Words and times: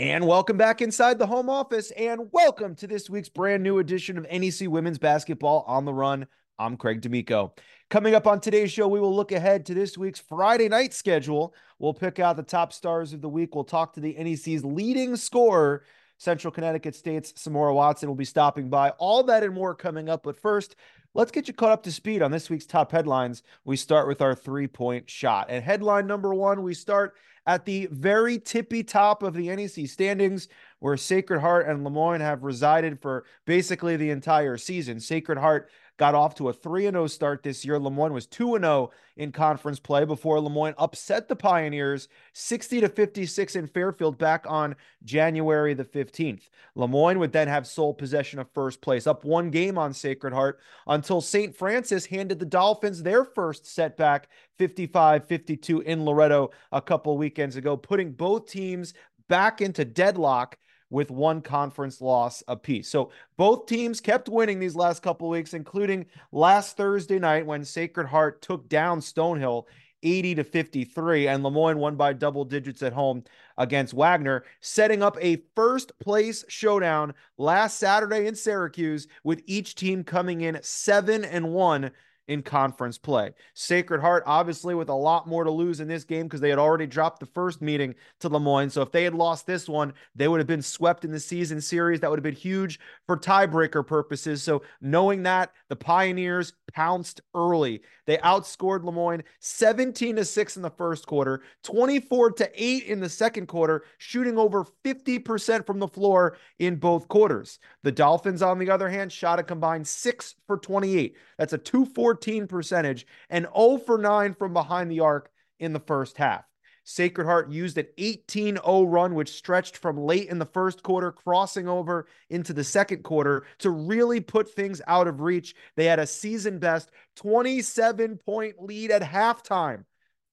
And 0.00 0.26
welcome 0.26 0.56
back 0.56 0.80
inside 0.80 1.18
the 1.18 1.26
home 1.26 1.50
office, 1.50 1.90
and 1.90 2.32
welcome 2.32 2.74
to 2.76 2.86
this 2.86 3.10
week's 3.10 3.28
brand 3.28 3.62
new 3.62 3.80
edition 3.80 4.16
of 4.16 4.24
NEC 4.32 4.66
Women's 4.66 4.96
Basketball 4.96 5.62
on 5.66 5.84
the 5.84 5.92
Run. 5.92 6.26
I'm 6.58 6.78
Craig 6.78 7.02
D'Amico. 7.02 7.52
Coming 7.90 8.14
up 8.14 8.26
on 8.26 8.40
today's 8.40 8.72
show, 8.72 8.88
we 8.88 8.98
will 8.98 9.14
look 9.14 9.30
ahead 9.30 9.66
to 9.66 9.74
this 9.74 9.98
week's 9.98 10.18
Friday 10.18 10.70
night 10.70 10.94
schedule. 10.94 11.52
We'll 11.78 11.92
pick 11.92 12.18
out 12.18 12.38
the 12.38 12.42
top 12.42 12.72
stars 12.72 13.12
of 13.12 13.20
the 13.20 13.28
week. 13.28 13.54
We'll 13.54 13.64
talk 13.64 13.92
to 13.92 14.00
the 14.00 14.14
NEC's 14.14 14.64
leading 14.64 15.16
scorer, 15.16 15.84
Central 16.16 16.50
Connecticut 16.50 16.94
State's 16.94 17.34
Samora 17.34 17.74
Watson 17.74 18.08
will 18.08 18.16
be 18.16 18.24
stopping 18.24 18.70
by. 18.70 18.90
All 18.92 19.22
that 19.24 19.42
and 19.42 19.54
more 19.54 19.74
coming 19.74 20.08
up. 20.08 20.22
But 20.22 20.40
first, 20.40 20.76
let's 21.12 21.30
get 21.30 21.46
you 21.46 21.52
caught 21.52 21.72
up 21.72 21.82
to 21.82 21.92
speed 21.92 22.22
on 22.22 22.30
this 22.30 22.48
week's 22.48 22.64
top 22.64 22.90
headlines. 22.90 23.42
We 23.66 23.76
start 23.76 24.08
with 24.08 24.22
our 24.22 24.34
three 24.34 24.66
point 24.66 25.10
shot. 25.10 25.48
And 25.50 25.62
headline 25.62 26.06
number 26.06 26.32
one, 26.32 26.62
we 26.62 26.72
start 26.72 27.16
at 27.46 27.64
the 27.64 27.88
very 27.90 28.38
tippy 28.38 28.82
top 28.82 29.22
of 29.22 29.34
the 29.34 29.54
NEC 29.54 29.88
standings, 29.88 30.48
where 30.78 30.96
Sacred 30.96 31.40
Heart 31.40 31.68
and 31.68 31.84
Le 31.84 31.90
Moyne 31.90 32.20
have 32.20 32.42
resided 32.42 33.00
for 33.00 33.24
basically 33.46 33.96
the 33.96 34.10
entire 34.10 34.56
season. 34.56 35.00
Sacred 35.00 35.38
Heart 35.38 35.70
got 36.00 36.14
off 36.14 36.34
to 36.34 36.48
a 36.48 36.52
3 36.52 36.84
0 36.84 37.06
start 37.08 37.42
this 37.42 37.62
year. 37.62 37.78
Le 37.78 37.90
Moyne 37.90 38.14
was 38.14 38.26
2 38.26 38.58
0 38.58 38.90
in 39.18 39.30
conference 39.30 39.78
play 39.78 40.06
before 40.06 40.40
Le 40.40 40.48
Moyne 40.48 40.72
upset 40.78 41.28
the 41.28 41.36
Pioneers 41.36 42.08
60 42.32 42.80
to 42.80 42.88
56 42.88 43.54
in 43.54 43.66
Fairfield 43.66 44.16
back 44.16 44.46
on 44.48 44.74
January 45.04 45.74
the 45.74 45.84
15th. 45.84 46.48
Le 46.74 46.88
Moyne 46.88 47.18
would 47.18 47.32
then 47.32 47.48
have 47.48 47.66
sole 47.66 47.92
possession 47.92 48.38
of 48.38 48.50
first 48.54 48.80
place, 48.80 49.06
up 49.06 49.24
one 49.24 49.50
game 49.50 49.76
on 49.76 49.92
Sacred 49.92 50.32
Heart 50.32 50.60
until 50.86 51.20
St. 51.20 51.54
Francis 51.54 52.06
handed 52.06 52.38
the 52.38 52.46
Dolphins 52.46 53.02
their 53.02 53.22
first 53.22 53.66
setback 53.66 54.30
55 54.56 55.26
52 55.26 55.82
in 55.82 56.06
Loretto 56.06 56.50
a 56.72 56.80
couple 56.80 57.18
weekends 57.18 57.56
ago, 57.56 57.76
putting 57.76 58.12
both 58.12 58.48
teams 58.48 58.94
back 59.28 59.60
into 59.60 59.84
deadlock 59.84 60.56
with 60.90 61.10
one 61.10 61.40
conference 61.40 62.00
loss 62.00 62.42
apiece. 62.48 62.88
So 62.88 63.10
both 63.36 63.66
teams 63.66 64.00
kept 64.00 64.28
winning 64.28 64.58
these 64.58 64.74
last 64.74 65.02
couple 65.02 65.28
weeks, 65.28 65.54
including 65.54 66.06
last 66.32 66.76
Thursday 66.76 67.18
night 67.18 67.46
when 67.46 67.64
Sacred 67.64 68.08
Heart 68.08 68.42
took 68.42 68.68
down 68.68 69.00
Stonehill 69.00 69.64
80 70.02 70.36
to 70.36 70.44
53, 70.44 71.28
and 71.28 71.42
Le 71.42 71.50
Moyne 71.50 71.78
won 71.78 71.96
by 71.96 72.12
double 72.12 72.44
digits 72.44 72.82
at 72.82 72.92
home 72.92 73.22
against 73.58 73.94
Wagner, 73.94 74.44
setting 74.60 75.02
up 75.02 75.16
a 75.20 75.42
first 75.54 75.98
place 75.98 76.44
showdown 76.48 77.14
last 77.38 77.78
Saturday 77.78 78.26
in 78.26 78.34
Syracuse, 78.34 79.06
with 79.24 79.42
each 79.46 79.74
team 79.74 80.02
coming 80.02 80.40
in 80.40 80.58
seven 80.62 81.24
and 81.24 81.52
one 81.52 81.90
in 82.30 82.42
conference 82.42 82.96
play. 82.96 83.32
Sacred 83.54 84.00
Heart, 84.00 84.22
obviously, 84.24 84.76
with 84.76 84.88
a 84.88 84.94
lot 84.94 85.26
more 85.26 85.42
to 85.42 85.50
lose 85.50 85.80
in 85.80 85.88
this 85.88 86.04
game 86.04 86.26
because 86.26 86.40
they 86.40 86.48
had 86.48 86.60
already 86.60 86.86
dropped 86.86 87.18
the 87.18 87.26
first 87.26 87.60
meeting 87.60 87.92
to 88.20 88.28
Le 88.28 88.38
Moyne. 88.38 88.70
So 88.70 88.82
if 88.82 88.92
they 88.92 89.02
had 89.02 89.14
lost 89.14 89.48
this 89.48 89.68
one, 89.68 89.92
they 90.14 90.28
would 90.28 90.38
have 90.38 90.46
been 90.46 90.62
swept 90.62 91.04
in 91.04 91.10
the 91.10 91.18
season 91.18 91.60
series. 91.60 91.98
That 91.98 92.08
would 92.08 92.20
have 92.20 92.24
been 92.24 92.32
huge 92.32 92.78
for 93.04 93.16
tiebreaker 93.16 93.84
purposes. 93.84 94.44
So 94.44 94.62
knowing 94.80 95.24
that, 95.24 95.52
the 95.68 95.74
Pioneers 95.74 96.52
pounced 96.72 97.20
early. 97.34 97.82
They 98.10 98.16
outscored 98.16 98.82
Le 98.82 98.90
Moyne 98.90 99.22
17 99.38 100.16
to 100.16 100.24
6 100.24 100.56
in 100.56 100.62
the 100.62 100.70
first 100.70 101.06
quarter, 101.06 101.42
24 101.62 102.32
to 102.32 102.50
8 102.52 102.82
in 102.86 102.98
the 102.98 103.08
second 103.08 103.46
quarter, 103.46 103.84
shooting 103.98 104.36
over 104.36 104.66
50% 104.84 105.64
from 105.64 105.78
the 105.78 105.86
floor 105.86 106.36
in 106.58 106.74
both 106.74 107.06
quarters. 107.06 107.60
The 107.84 107.92
Dolphins, 107.92 108.42
on 108.42 108.58
the 108.58 108.68
other 108.68 108.88
hand, 108.88 109.12
shot 109.12 109.38
a 109.38 109.44
combined 109.44 109.86
6 109.86 110.34
for 110.48 110.56
28. 110.56 111.16
That's 111.38 111.52
a 111.52 111.58
214 111.58 112.48
percentage 112.48 113.06
and 113.28 113.46
0 113.56 113.78
for 113.86 113.96
9 113.96 114.34
from 114.34 114.54
behind 114.54 114.90
the 114.90 114.98
arc 114.98 115.30
in 115.60 115.72
the 115.72 115.78
first 115.78 116.16
half. 116.16 116.49
Sacred 116.84 117.26
Heart 117.26 117.50
used 117.50 117.78
an 117.78 117.86
18 117.98 118.56
0 118.56 118.82
run, 118.84 119.14
which 119.14 119.32
stretched 119.32 119.76
from 119.76 119.98
late 119.98 120.28
in 120.28 120.38
the 120.38 120.46
first 120.46 120.82
quarter, 120.82 121.12
crossing 121.12 121.68
over 121.68 122.06
into 122.28 122.52
the 122.52 122.64
second 122.64 123.02
quarter 123.02 123.44
to 123.58 123.70
really 123.70 124.20
put 124.20 124.52
things 124.52 124.80
out 124.86 125.06
of 125.06 125.20
reach. 125.20 125.54
They 125.76 125.84
had 125.84 125.98
a 125.98 126.06
season 126.06 126.58
best 126.58 126.90
27 127.16 128.18
point 128.18 128.62
lead 128.62 128.90
at 128.90 129.02
halftime. 129.02 129.84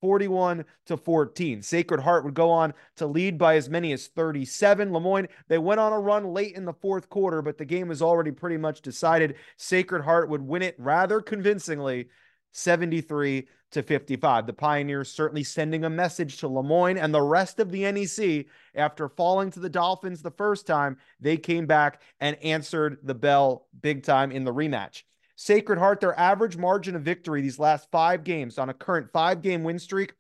41 0.02 0.64
to 0.86 0.98
14. 0.98 1.62
Sacred 1.62 2.00
Heart 2.00 2.24
would 2.24 2.34
go 2.34 2.52
on 2.52 2.74
to 2.98 3.08
lead 3.08 3.38
by 3.38 3.56
as 3.56 3.70
many 3.70 3.92
as 3.94 4.08
37. 4.08 4.94
Le 4.94 5.00
Moyne, 5.00 5.28
they 5.48 5.58
went 5.58 5.80
on 5.80 5.92
a 5.92 6.00
run 6.00 6.34
late 6.34 6.56
in 6.56 6.66
the 6.66 6.74
fourth 6.74 7.10
quarter, 7.10 7.42
but 7.42 7.58
the 7.58 7.66
game 7.66 7.88
was 7.88 8.02
already 8.02 8.32
pretty 8.32 8.58
much 8.58 8.82
decided. 8.82 9.36
Sacred 9.58 10.04
Heart 10.04 10.30
would 10.30 10.42
win 10.42 10.62
it 10.62 10.76
rather 10.78 11.20
convincingly 11.20 12.10
73 12.58 13.48
to 13.72 13.84
55. 13.84 14.48
The 14.48 14.54
Pioneers 14.54 15.12
certainly 15.12 15.44
sending 15.44 15.84
a 15.84 15.90
message 15.90 16.38
to 16.38 16.48
Le 16.48 16.64
Moyne 16.64 16.98
and 16.98 17.14
the 17.14 17.22
rest 17.22 17.60
of 17.60 17.72
the 17.72 17.92
NEC 17.92 18.48
after 18.74 19.10
falling 19.10 19.52
to 19.52 19.60
the 19.60 19.70
Dolphins 19.70 20.22
the 20.22 20.32
first 20.32 20.66
time. 20.66 20.98
They 21.20 21.38
came 21.38 21.68
back 21.68 22.02
and 22.20 22.36
answered 22.44 22.98
the 23.04 23.14
bell 23.14 23.68
big 23.80 24.04
time 24.04 24.32
in 24.32 24.44
the 24.44 24.54
rematch. 24.54 25.04
Sacred 25.36 25.78
Heart, 25.78 26.00
their 26.02 26.20
average 26.20 26.58
margin 26.58 26.96
of 26.96 27.04
victory 27.04 27.42
these 27.42 27.60
last 27.60 27.92
five 27.92 28.24
games 28.24 28.58
on 28.58 28.70
a 28.70 28.74
current 28.74 29.12
five 29.14 29.44
game 29.44 29.64
win 29.64 29.78
streak. 29.78 30.14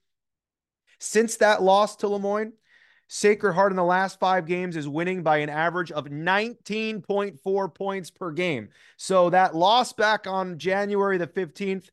Since 1.00 1.38
that 1.38 1.64
loss 1.64 1.96
to 1.97 2.08
Le 2.08 2.20
Moyne, 2.20 2.53
Sacred 3.08 3.53
Heart 3.53 3.72
in 3.72 3.78
the 3.78 3.84
last 3.84 4.20
five 4.20 4.46
games 4.46 4.76
is 4.76 4.88
winning 4.88 5.24
by 5.24 5.38
an 5.38 5.50
average 5.50 5.92
of 5.92 6.06
19.4 6.06 7.74
points 7.74 8.12
per 8.12 8.31
game. 8.31 8.70
So 8.97 9.30
that 9.30 9.56
loss 9.56 9.94
back 9.94 10.28
on 10.28 10.59
January 10.59 11.18
the 11.18 11.28
15th 11.28 11.90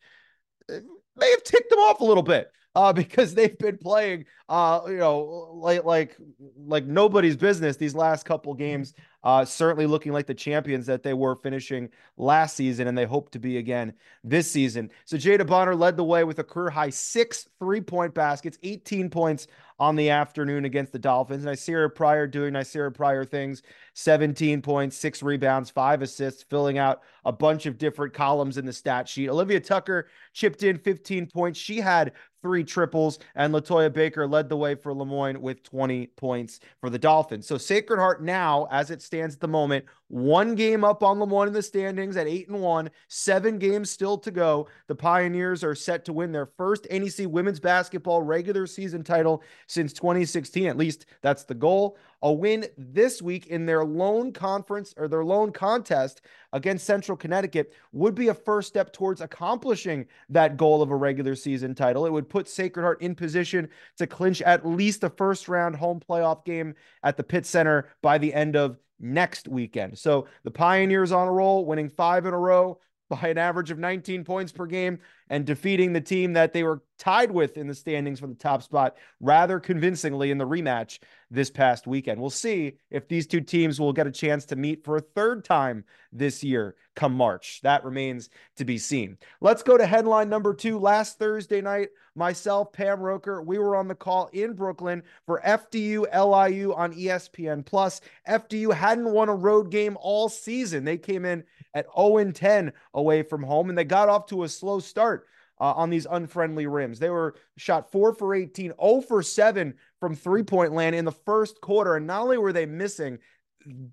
may 0.69 1.31
have 1.31 1.43
ticked 1.43 1.71
them 1.71 1.79
off 1.79 2.01
a 2.01 2.05
little 2.05 2.23
bit 2.23 2.51
uh, 2.75 2.93
because 2.93 3.35
they've 3.35 3.57
been 3.59 3.79
playing, 3.79 4.25
uh, 4.49 4.81
you 4.87 4.97
know, 4.97 5.51
like 5.55 5.85
like 5.85 6.17
like 6.57 6.85
nobody's 6.85 7.37
business 7.37 7.77
these 7.77 7.95
last 7.95 8.25
couple 8.25 8.53
games. 8.55 8.95
Uh, 9.23 9.43
certainly 9.45 9.87
looking 9.87 10.13
like 10.13 10.27
the 10.27 10.35
champions 10.35 10.85
that 10.85 11.03
they 11.03 11.15
were 11.15 11.37
finishing 11.37 11.89
last 12.19 12.57
season, 12.57 12.89
and 12.89 12.99
they 12.99 13.07
hope 13.07 13.31
to 13.31 13.39
be 13.39 13.57
again 13.59 13.93
this 14.23 14.51
season. 14.51 14.91
So 15.07 15.17
Jada 15.17 15.47
Bonner 15.47 15.75
led 15.75 15.97
the 15.97 16.05
way 16.05 16.25
with 16.25 16.41
a 16.41 16.45
career 16.45 16.71
high 16.71 16.91
six 16.91 17.49
three 17.59 17.81
point 17.81 18.13
baskets, 18.13 18.59
18 18.63 19.09
points 19.09 19.47
on 19.79 19.97
the 19.97 20.11
afternoon 20.11 20.65
against 20.65 20.93
the 20.93 20.99
Dolphins. 20.99 21.45
Ny'Ceara 21.45 21.95
Pryor 21.95 22.27
doing 22.27 22.53
Ny'Ceara 22.55 22.95
Pryor 22.95 23.25
things 23.25 23.63
17 23.95 24.63
points, 24.63 24.97
six 24.97 25.23
rebounds, 25.23 25.71
five 25.71 26.03
assists, 26.03 26.43
filling 26.43 26.79
out 26.79 27.03
a 27.25 27.33
bunch 27.33 27.67
of 27.67 27.79
different 27.79 28.13
columns 28.13 28.59
in 28.59 28.67
the 28.67 28.73
stat 28.73 29.09
sheet. 29.09 29.29
Olivia 29.29 29.61
Tucker 29.61 30.09
chipped 30.33 30.63
in 30.63 30.79
15 30.79 31.27
points. 31.27 31.59
She 31.59 31.81
had 31.81 32.13
three 32.43 32.63
triples, 32.63 33.19
and 33.35 33.55
Latoya 33.55 33.93
Baker 33.93 34.27
led 34.27 34.49
the 34.49 34.57
way 34.57 34.75
for 34.75 34.93
Le 34.93 35.07
Moyne 35.07 35.41
with 35.41 35.63
20 35.63 36.09
points 36.09 36.61
for 36.81 36.91
the 36.91 36.99
Dolphins. 36.99 37.47
So 37.47 37.57
Sacred 37.57 37.99
Heart 37.99 38.23
now, 38.23 38.69
as 38.71 38.91
it 38.91 39.01
stands 39.01 39.35
at 39.35 39.41
the 39.41 39.49
moment, 39.49 39.87
one 40.15 40.55
game 40.55 40.85
up 40.85 41.03
on 41.03 41.19
Le 41.19 41.27
Moyne 41.27 41.49
in 41.49 41.53
the 41.53 41.61
standings 41.61 42.17
at 42.17 42.29
eight 42.29 42.49
and 42.49 42.63
one, 42.63 42.89
seven 43.09 43.59
games 43.59 43.91
still 43.91 44.17
to 44.19 44.31
go. 44.31 44.69
The 44.87 44.95
Pioneers 44.95 45.65
are 45.65 45.75
set 45.75 46.05
to 46.05 46.13
win 46.13 46.31
their 46.31 46.47
first 46.47 46.87
NEC 46.89 47.27
women's 47.27 47.59
basketball 47.59 48.23
regular 48.23 48.69
season 48.69 49.03
title 49.03 49.43
since 49.67 49.93
2016. 49.93 50.69
At 50.69 50.77
least 50.77 51.07
that's 51.21 51.43
the 51.43 51.57
goal. 51.57 51.99
A 52.23 52.33
win 52.33 52.65
this 52.79 53.21
week 53.23 53.49
in 53.49 53.67
their 53.67 53.85
lone 53.85 54.33
conference 54.33 54.95
or 54.97 55.09
their 55.09 55.25
lone 55.25 55.51
contest 55.51 56.21
against 56.53 56.87
Central 56.87 57.19
Connecticut 57.19 57.73
would 57.91 58.15
be 58.15 58.29
a 58.29 58.35
first 58.35 58.69
step 58.69 58.93
towards 58.93 59.21
accomplishing 59.21 60.07
that 60.29 60.57
goal 60.57 60.81
of 60.81 60.93
a 60.93 60.97
regular 60.97 61.35
season 61.35 61.75
title. 61.75 62.07
It 62.07 62.13
would 62.13 62.29
put 62.29 62.49
Sacred 62.49 62.85
Heart 62.85 63.03
in 63.03 63.17
position 63.17 63.69
to 63.99 64.07
clinch 64.07 64.41
at 64.43 64.65
least 64.65 65.03
a 65.03 65.11
first 65.11 65.49
round 65.49 65.75
home 65.75 65.99
playoff 65.99 66.45
game 66.45 66.77
at 67.03 67.17
the 67.17 67.25
Pitt 67.25 67.47
Center 67.47 67.89
by 68.01 68.17
the 68.17 68.33
end 68.33 68.55
of 68.55 68.79
next 69.05 69.47
weekend. 69.47 69.99
So 69.99 70.27
the 70.43 70.51
Pioneers 70.51 71.13
on 71.13 71.29
a 71.29 71.33
roll, 71.33 71.67
winning 71.67 71.89
five 71.89 72.27
in 72.27 72.35
a 72.35 72.39
row 72.39 72.79
by 73.11 73.29
an 73.29 73.39
average 73.39 73.71
of 73.71 73.79
19 73.79 74.25
points 74.25 74.51
per 74.51 74.67
game 74.67 74.99
and 75.31 75.45
defeating 75.47 75.93
the 75.93 76.01
team 76.01 76.33
that 76.35 76.53
they 76.53 76.63
were 76.63 76.83
tied 76.99 77.31
with 77.31 77.57
in 77.57 77.67
the 77.67 77.75
standings 77.75 78.21
for 78.21 78.27
the 78.27 78.35
top 78.35 78.63
spot 78.63 78.97
rather 79.21 79.59
convincingly 79.59 80.31
in 80.31 80.39
the 80.39 80.47
rematch 80.47 80.99
this 81.31 81.51
past 81.51 81.87
weekend. 81.87 82.21
We'll 82.21 82.31
see 82.31 82.77
if 82.91 83.09
these 83.09 83.27
two 83.27 83.41
teams 83.41 83.81
will 83.81 83.93
get 83.93 84.07
a 84.07 84.13
chance 84.13 84.45
to 84.47 84.57
meet 84.57 84.85
for 84.85 84.97
a 84.97 85.01
third 85.01 85.45
time 85.45 85.85
this 86.13 86.45
year 86.45 86.77
come 86.95 87.13
March. 87.13 87.61
That 87.63 87.85
remains 87.85 88.31
to 88.57 88.65
be 88.65 88.79
seen. 88.79 89.19
Let's 89.41 89.63
go 89.63 89.77
to 89.77 89.87
headline 89.87 90.29
number 90.29 90.55
two. 90.55 90.79
Last 90.79 91.19
Thursday 91.19 91.61
night, 91.61 91.89
myself, 92.15 92.73
Pam 92.73 93.01
Roker, 93.01 93.43
we 93.43 93.59
were 93.59 93.77
on 93.77 93.89
the 93.89 93.95
call 93.95 94.31
in 94.33 94.55
Brooklyn 94.55 95.03
for 95.27 95.43
FDU 95.45 96.07
LIU 96.13 96.73
on 96.75 96.95
ESPN 96.95 97.65
Plus. 97.65 98.01
FDU 98.29 98.73
hadn't 98.73 99.11
won 99.11 99.29
a 99.29 99.35
road 99.35 99.71
game 99.71 99.97
all 100.01 100.29
season. 100.29 100.85
They 100.85 100.99
came 100.99 101.25
in 101.25 101.45
at 101.75 101.87
0 101.97 102.31
10 102.31 102.73
away 102.95 103.23
from 103.23 103.43
home 103.43 103.69
and 103.69 103.77
they 103.77 103.85
got 103.85 104.09
off 104.09 104.27
to 104.27 104.45
a 104.45 104.49
slow 104.49 104.79
start 104.79 105.14
uh, 105.61 105.73
on 105.73 105.91
these 105.91 106.07
unfriendly 106.11 106.67
rims. 106.67 106.99
They 106.99 107.11
were 107.11 107.37
shot 107.57 107.91
four 107.91 108.15
for 108.15 108.35
18, 108.35 108.73
0 108.81 109.01
for 109.03 109.23
7 109.23 109.75
from 110.01 110.15
three 110.15 110.43
point 110.43 110.73
land 110.73 110.95
in 110.97 111.05
the 111.05 111.13
first 111.13 111.61
quarter. 111.61 111.97
And 111.97 112.07
not 112.07 112.23
only 112.23 112.39
were 112.39 112.53
they 112.53 112.67
missing, 112.67 113.19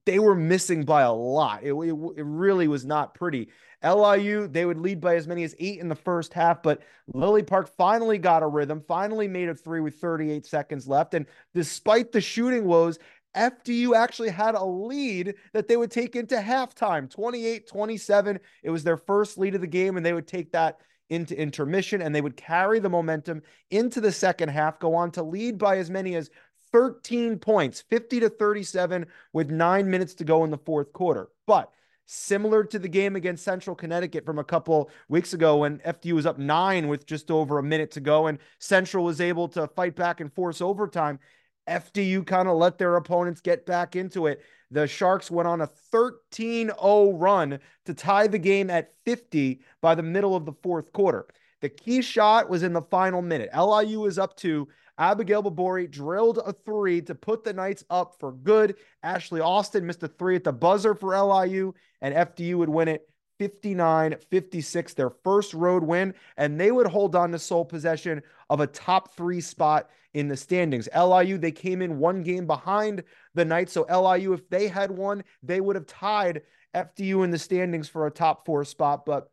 they 0.06 0.20
were 0.20 0.36
missing 0.36 0.84
by 0.84 1.04
a 1.04 1.14
lot. 1.14 1.64
It, 1.64 1.74
it, 1.74 1.94
it, 2.18 2.26
really 2.26 2.68
was 2.68 2.86
not 2.86 3.14
pretty. 3.14 3.50
LIU, 3.84 4.48
they 4.48 4.66
would 4.66 4.78
lead 4.78 5.00
by 5.00 5.16
as 5.16 5.28
many 5.28 5.44
as 5.44 5.56
eight 5.60 5.80
in 5.80 5.88
the 5.88 5.96
first 5.96 6.34
half, 6.34 6.62
but 6.62 6.82
Lily 7.14 7.42
Park 7.42 7.70
finally 7.78 8.18
got 8.18 8.44
a 8.44 8.48
rhythm, 8.48 8.84
finally 8.86 9.28
made 9.28 9.50
a 9.50 9.56
three 9.56 9.80
with 9.80 9.96
38 9.96 10.46
seconds 10.46 10.88
left. 10.88 11.14
And 11.14 11.26
despite 11.54 12.12
the 12.12 12.22
shooting 12.22 12.66
woes, 12.66 13.00
FDU 13.36 13.96
actually 13.96 14.30
had 14.30 14.56
a 14.56 14.64
lead 14.64 15.36
that 15.54 15.68
they 15.68 15.78
would 15.78 15.92
take 15.92 16.16
into 16.16 16.36
halftime 16.36 17.10
28 17.10 17.68
27. 17.68 18.40
It 18.64 18.70
was 18.70 18.84
their 18.84 18.98
first 18.98 19.38
lead 19.38 19.56
of 19.56 19.62
the 19.62 19.68
game, 19.68 19.98
and 19.98 20.06
they 20.06 20.14
would 20.14 20.28
take 20.28 20.52
that 20.52 20.82
into 21.12 21.38
intermission 21.38 22.02
and 22.02 22.16
they 22.16 22.22
would 22.22 22.38
carry 22.38 22.80
the 22.80 22.90
momentum 22.90 23.44
into 23.70 24.02
the 24.02 24.12
second 24.12 24.50
half, 24.50 24.80
go 24.80 24.96
on 24.96 25.12
to 25.12 25.22
lead 25.22 25.58
by 25.58 25.78
as 25.78 25.90
many 25.90 26.16
as 26.16 26.32
13 26.72 27.38
points, 27.38 27.82
50 27.82 28.22
to 28.22 28.30
37, 28.30 29.06
with 29.34 29.52
nine 29.52 29.90
minutes 29.90 30.14
to 30.16 30.24
go 30.24 30.46
in 30.46 30.50
the 30.50 30.58
fourth 30.58 30.94
quarter. 30.94 31.28
But 31.46 31.70
similar 32.06 32.64
to 32.64 32.80
the 32.80 32.88
game 32.88 33.18
against 33.18 33.44
Central 33.44 33.76
Connecticut 33.76 34.26
from 34.26 34.40
a 34.40 34.44
couple 34.44 34.90
weeks 35.10 35.34
ago 35.34 35.58
when 35.58 35.80
FDU 35.80 36.14
was 36.14 36.26
up 36.26 36.40
nine 36.40 36.88
with 36.88 37.06
just 37.06 37.30
over 37.30 37.60
a 37.60 37.64
minute 37.64 37.92
to 37.92 38.00
go 38.00 38.28
and 38.28 38.40
Central 38.60 39.04
was 39.04 39.20
able 39.20 39.50
to 39.50 39.68
fight 39.68 39.96
back 39.96 40.22
and 40.22 40.34
force 40.34 40.62
overtime. 40.62 41.20
FDU 41.68 42.26
kind 42.26 42.48
of 42.48 42.58
let 42.58 42.78
their 42.78 42.96
opponents 42.96 43.42
get 43.42 43.66
back 43.66 43.96
into 43.96 44.28
it. 44.28 44.42
The 44.72 44.88
Sharks 44.88 45.30
went 45.30 45.48
on 45.48 45.62
a 45.62 45.68
13 45.68 46.68
0 46.68 47.14
run 47.14 47.60
to 47.86 47.94
tie 47.94 48.28
the 48.28 48.40
game 48.40 48.70
at 48.70 48.94
50 49.06 49.62
by 49.82 49.96
the 49.96 50.04
middle 50.04 50.36
of 50.36 50.46
the 50.46 50.54
fourth 50.64 50.92
quarter. 50.94 51.28
The 51.62 51.70
key 51.70 52.02
shot 52.02 52.50
was 52.50 52.64
in 52.64 52.74
the 52.74 52.82
final 52.82 53.22
minute. 53.22 53.50
LIU 53.56 54.00
was 54.00 54.18
up 54.18 54.36
to 54.38 54.68
Abigail 54.98 55.44
Babori 55.44 55.90
drilled 55.90 56.40
a 56.46 56.54
three 56.54 57.02
to 57.02 57.16
put 57.16 57.44
the 57.44 57.54
Knights 57.54 57.84
up 57.90 58.16
for 58.20 58.32
good. 58.32 58.76
Ashley 59.04 59.42
Austin 59.42 59.86
missed 59.86 60.04
a 60.04 60.08
three 60.08 60.36
at 60.36 60.44
the 60.44 60.54
buzzer 60.54 60.94
for 60.96 61.18
LIU, 61.18 61.74
and 62.02 62.16
FDU 62.16 62.56
would 62.56 62.70
win 62.70 62.88
it 62.88 63.08
59 63.40 64.16
56, 64.30 64.94
their 64.94 65.10
first 65.10 65.54
road 65.54 65.84
win, 65.84 66.14
and 66.38 66.60
they 66.60 66.72
would 66.72 66.86
hold 66.86 67.16
on 67.16 67.32
to 67.32 67.40
sole 67.40 67.66
possession 67.66 68.22
of 68.50 68.60
a 68.60 68.68
top 68.68 69.16
three 69.16 69.42
spot 69.42 69.90
in 70.14 70.28
the 70.28 70.38
standings. 70.38 70.90
LIU, 70.96 71.38
they 71.38 71.52
came 71.52 71.82
in 71.82 71.98
one 72.00 72.24
game 72.24 72.46
behind 72.46 73.04
the 73.34 73.46
Knights. 73.46 73.74
So 73.74 73.84
LIU, 73.84 74.34
if 74.34 74.50
they 74.50 74.68
had 74.68 74.92
won, 74.92 75.24
they 75.42 75.62
would 75.62 75.76
have 75.76 75.88
tied 75.88 76.42
FDU 76.76 77.24
in 77.24 77.32
the 77.32 77.40
standings 77.40 77.88
for 77.88 78.08
a 78.08 78.12
top 78.12 78.46
four 78.46 78.66
spot. 78.66 79.06
But 79.06 79.32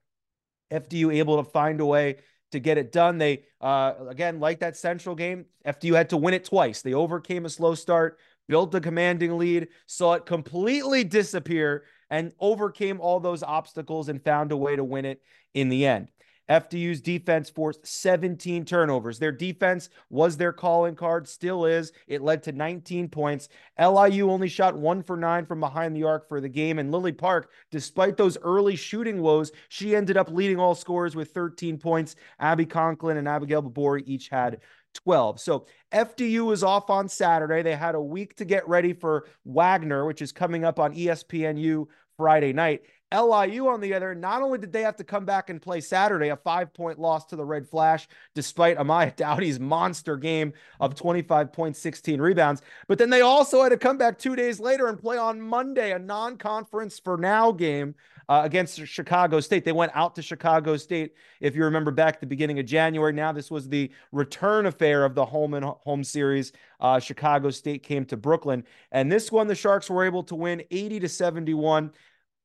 FDU 0.70 1.14
able 1.14 1.42
to 1.42 1.50
find 1.50 1.80
a 1.80 1.86
way 1.86 2.18
to 2.52 2.60
get 2.60 2.78
it 2.78 2.92
done. 2.92 3.18
They, 3.18 3.44
uh, 3.60 3.94
again, 4.08 4.40
like 4.40 4.60
that 4.60 4.76
Central 4.76 5.14
game, 5.14 5.46
FDU 5.66 5.94
had 5.94 6.10
to 6.10 6.16
win 6.16 6.34
it 6.34 6.44
twice. 6.44 6.82
They 6.82 6.94
overcame 6.94 7.44
a 7.44 7.50
slow 7.50 7.74
start, 7.74 8.18
built 8.48 8.74
a 8.74 8.80
commanding 8.80 9.36
lead, 9.36 9.68
saw 9.86 10.14
it 10.14 10.26
completely 10.26 11.04
disappear 11.04 11.84
and 12.10 12.32
overcame 12.40 13.00
all 13.00 13.20
those 13.20 13.42
obstacles 13.42 14.08
and 14.08 14.22
found 14.22 14.52
a 14.52 14.56
way 14.56 14.76
to 14.76 14.84
win 14.84 15.04
it 15.04 15.20
in 15.54 15.68
the 15.68 15.86
end. 15.86 16.08
FDU's 16.48 17.00
defense 17.00 17.50
forced 17.50 17.86
17 17.86 18.64
turnovers. 18.64 19.18
Their 19.18 19.32
defense 19.32 19.90
was 20.10 20.36
their 20.36 20.52
calling 20.52 20.94
card, 20.94 21.28
still 21.28 21.66
is. 21.66 21.92
It 22.06 22.22
led 22.22 22.42
to 22.44 22.52
19 22.52 23.08
points. 23.08 23.48
LIU 23.78 24.30
only 24.30 24.48
shot 24.48 24.76
one 24.76 25.02
for 25.02 25.16
nine 25.16 25.46
from 25.46 25.60
behind 25.60 25.94
the 25.94 26.04
arc 26.04 26.28
for 26.28 26.40
the 26.40 26.48
game. 26.48 26.78
And 26.78 26.90
Lily 26.90 27.12
Park, 27.12 27.50
despite 27.70 28.16
those 28.16 28.38
early 28.38 28.76
shooting 28.76 29.20
woes, 29.20 29.52
she 29.68 29.94
ended 29.94 30.16
up 30.16 30.30
leading 30.30 30.58
all 30.58 30.74
scorers 30.74 31.14
with 31.14 31.32
13 31.32 31.78
points. 31.78 32.16
Abby 32.38 32.66
Conklin 32.66 33.18
and 33.18 33.28
Abigail 33.28 33.62
Babori 33.62 34.02
each 34.06 34.28
had 34.28 34.60
12. 34.94 35.40
So 35.40 35.66
FDU 35.92 36.46
was 36.46 36.62
off 36.62 36.90
on 36.90 37.08
Saturday. 37.08 37.62
They 37.62 37.76
had 37.76 37.94
a 37.94 38.00
week 38.00 38.36
to 38.36 38.44
get 38.44 38.68
ready 38.68 38.92
for 38.92 39.26
Wagner, 39.44 40.06
which 40.06 40.22
is 40.22 40.32
coming 40.32 40.64
up 40.64 40.78
on 40.78 40.94
ESPNU 40.94 41.86
Friday 42.16 42.52
night. 42.52 42.82
LIU, 43.12 43.68
on 43.68 43.80
the 43.80 43.94
other, 43.94 44.14
not 44.14 44.42
only 44.42 44.58
did 44.58 44.72
they 44.72 44.82
have 44.82 44.96
to 44.96 45.04
come 45.04 45.24
back 45.24 45.48
and 45.48 45.62
play 45.62 45.80
Saturday, 45.80 46.28
a 46.28 46.36
five 46.36 46.74
point 46.74 46.98
loss 46.98 47.24
to 47.26 47.36
the 47.36 47.44
Red 47.44 47.66
Flash, 47.66 48.06
despite 48.34 48.76
Amaya 48.76 49.14
Dowdy's 49.16 49.58
monster 49.58 50.16
game 50.16 50.52
of 50.80 50.94
25 50.94 51.52
points, 51.52 51.78
16 51.78 52.20
rebounds, 52.20 52.62
but 52.86 52.98
then 52.98 53.10
they 53.10 53.22
also 53.22 53.62
had 53.62 53.70
to 53.70 53.78
come 53.78 53.98
back 53.98 54.18
two 54.18 54.36
days 54.36 54.60
later 54.60 54.88
and 54.88 54.98
play 54.98 55.16
on 55.16 55.40
Monday, 55.40 55.92
a 55.92 55.98
non 55.98 56.36
conference 56.36 56.98
for 56.98 57.16
now 57.16 57.50
game 57.50 57.94
uh, 58.28 58.42
against 58.44 58.86
Chicago 58.86 59.40
State. 59.40 59.64
They 59.64 59.72
went 59.72 59.92
out 59.94 60.14
to 60.16 60.22
Chicago 60.22 60.76
State, 60.76 61.14
if 61.40 61.56
you 61.56 61.64
remember 61.64 61.90
back 61.90 62.14
at 62.14 62.20
the 62.20 62.26
beginning 62.26 62.58
of 62.58 62.66
January. 62.66 63.12
Now, 63.12 63.32
this 63.32 63.50
was 63.50 63.68
the 63.68 63.90
return 64.12 64.66
affair 64.66 65.04
of 65.04 65.14
the 65.14 65.24
home 65.24 65.54
and 65.54 65.64
home 65.64 66.04
series. 66.04 66.52
Uh, 66.80 67.00
Chicago 67.00 67.50
State 67.50 67.82
came 67.82 68.04
to 68.06 68.16
Brooklyn, 68.16 68.64
and 68.92 69.10
this 69.10 69.32
one 69.32 69.46
the 69.46 69.54
Sharks 69.54 69.88
were 69.88 70.04
able 70.04 70.22
to 70.24 70.34
win 70.34 70.62
80 70.70 71.00
to 71.00 71.08
71. 71.08 71.90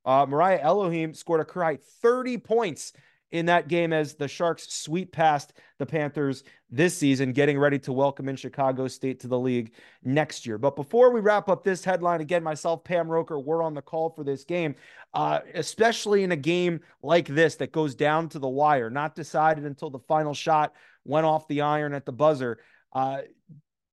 Uh, 0.04 0.26
Mariah 0.28 0.60
Elohim 0.60 1.14
scored 1.14 1.40
a 1.40 1.44
career 1.44 1.78
30 2.02 2.38
points 2.38 2.92
in 3.34 3.46
that 3.46 3.66
game 3.66 3.92
as 3.92 4.14
the 4.14 4.28
Sharks 4.28 4.72
sweep 4.72 5.10
past 5.10 5.54
the 5.78 5.86
Panthers 5.86 6.44
this 6.70 6.96
season, 6.96 7.32
getting 7.32 7.58
ready 7.58 7.80
to 7.80 7.92
welcome 7.92 8.28
in 8.28 8.36
Chicago 8.36 8.86
State 8.86 9.18
to 9.20 9.26
the 9.26 9.38
league 9.38 9.72
next 10.04 10.46
year. 10.46 10.56
But 10.56 10.76
before 10.76 11.10
we 11.10 11.18
wrap 11.18 11.48
up 11.48 11.64
this 11.64 11.82
headline, 11.82 12.20
again, 12.20 12.44
myself, 12.44 12.84
Pam 12.84 13.08
Roker, 13.08 13.40
we're 13.40 13.64
on 13.64 13.74
the 13.74 13.82
call 13.82 14.10
for 14.10 14.22
this 14.22 14.44
game, 14.44 14.76
uh, 15.14 15.40
especially 15.54 16.22
in 16.22 16.30
a 16.30 16.36
game 16.36 16.78
like 17.02 17.26
this 17.26 17.56
that 17.56 17.72
goes 17.72 17.96
down 17.96 18.28
to 18.28 18.38
the 18.38 18.48
wire, 18.48 18.88
not 18.88 19.16
decided 19.16 19.64
until 19.64 19.90
the 19.90 19.98
final 19.98 20.32
shot 20.32 20.72
went 21.04 21.26
off 21.26 21.48
the 21.48 21.62
iron 21.62 21.92
at 21.92 22.06
the 22.06 22.12
buzzer. 22.12 22.58
Uh, 22.92 23.22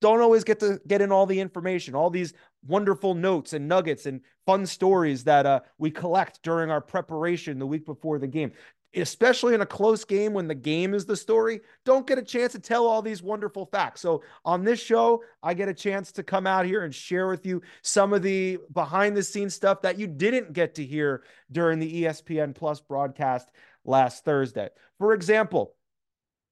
don't 0.02 0.22
always 0.22 0.44
get 0.44 0.60
to 0.60 0.80
get 0.88 1.02
in 1.02 1.12
all 1.12 1.26
the 1.26 1.40
information, 1.40 1.96
all 1.96 2.12
these 2.12 2.34
wonderful 2.66 3.14
notes 3.14 3.54
and 3.54 3.68
nuggets 3.68 4.06
and 4.06 4.22
fun 4.46 4.66
stories 4.66 5.24
that 5.24 5.46
uh, 5.46 5.62
we 5.78 5.92
collect 5.92 6.42
during 6.44 6.70
our 6.70 6.82
preparation 6.82 7.60
the 7.60 7.66
week 7.66 7.86
before 7.86 8.20
the 8.20 8.28
game. 8.28 8.52
Especially 8.94 9.54
in 9.54 9.62
a 9.62 9.66
close 9.66 10.04
game 10.04 10.34
when 10.34 10.50
the 10.50 10.56
game 10.56 10.94
is 10.94 11.06
the 11.06 11.16
story, 11.16 11.62
don't 11.86 12.06
get 12.06 12.18
a 12.18 12.22
chance 12.22 12.52
to 12.52 12.60
tell 12.60 12.86
all 12.86 13.02
these 13.02 13.24
wonderful 13.24 13.66
facts. 13.66 14.02
So, 14.02 14.22
on 14.44 14.66
this 14.66 14.82
show, 14.82 15.24
I 15.42 15.54
get 15.54 15.70
a 15.70 15.74
chance 15.74 16.12
to 16.12 16.24
come 16.24 16.46
out 16.46 16.66
here 16.66 16.84
and 16.84 16.94
share 16.94 17.30
with 17.30 17.46
you 17.46 17.62
some 17.84 18.12
of 18.12 18.22
the 18.22 18.60
behind 18.74 19.16
the 19.16 19.24
scenes 19.24 19.56
stuff 19.56 19.82
that 19.84 19.98
you 19.98 20.08
didn't 20.08 20.52
get 20.52 20.76
to 20.76 20.86
hear 20.86 21.24
during 21.54 21.80
the 21.80 22.04
ESPN 22.04 22.54
Plus 22.54 22.82
broadcast 22.82 23.50
last 23.86 24.26
Thursday. 24.26 24.68
For 24.98 25.14
example, 25.14 25.74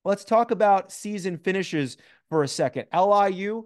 let's 0.05 0.23
talk 0.23 0.51
about 0.51 0.93
season 0.93 1.37
finishes 1.37 1.97
for 2.29 2.43
a 2.43 2.47
second. 2.47 2.85
LIU 2.93 3.65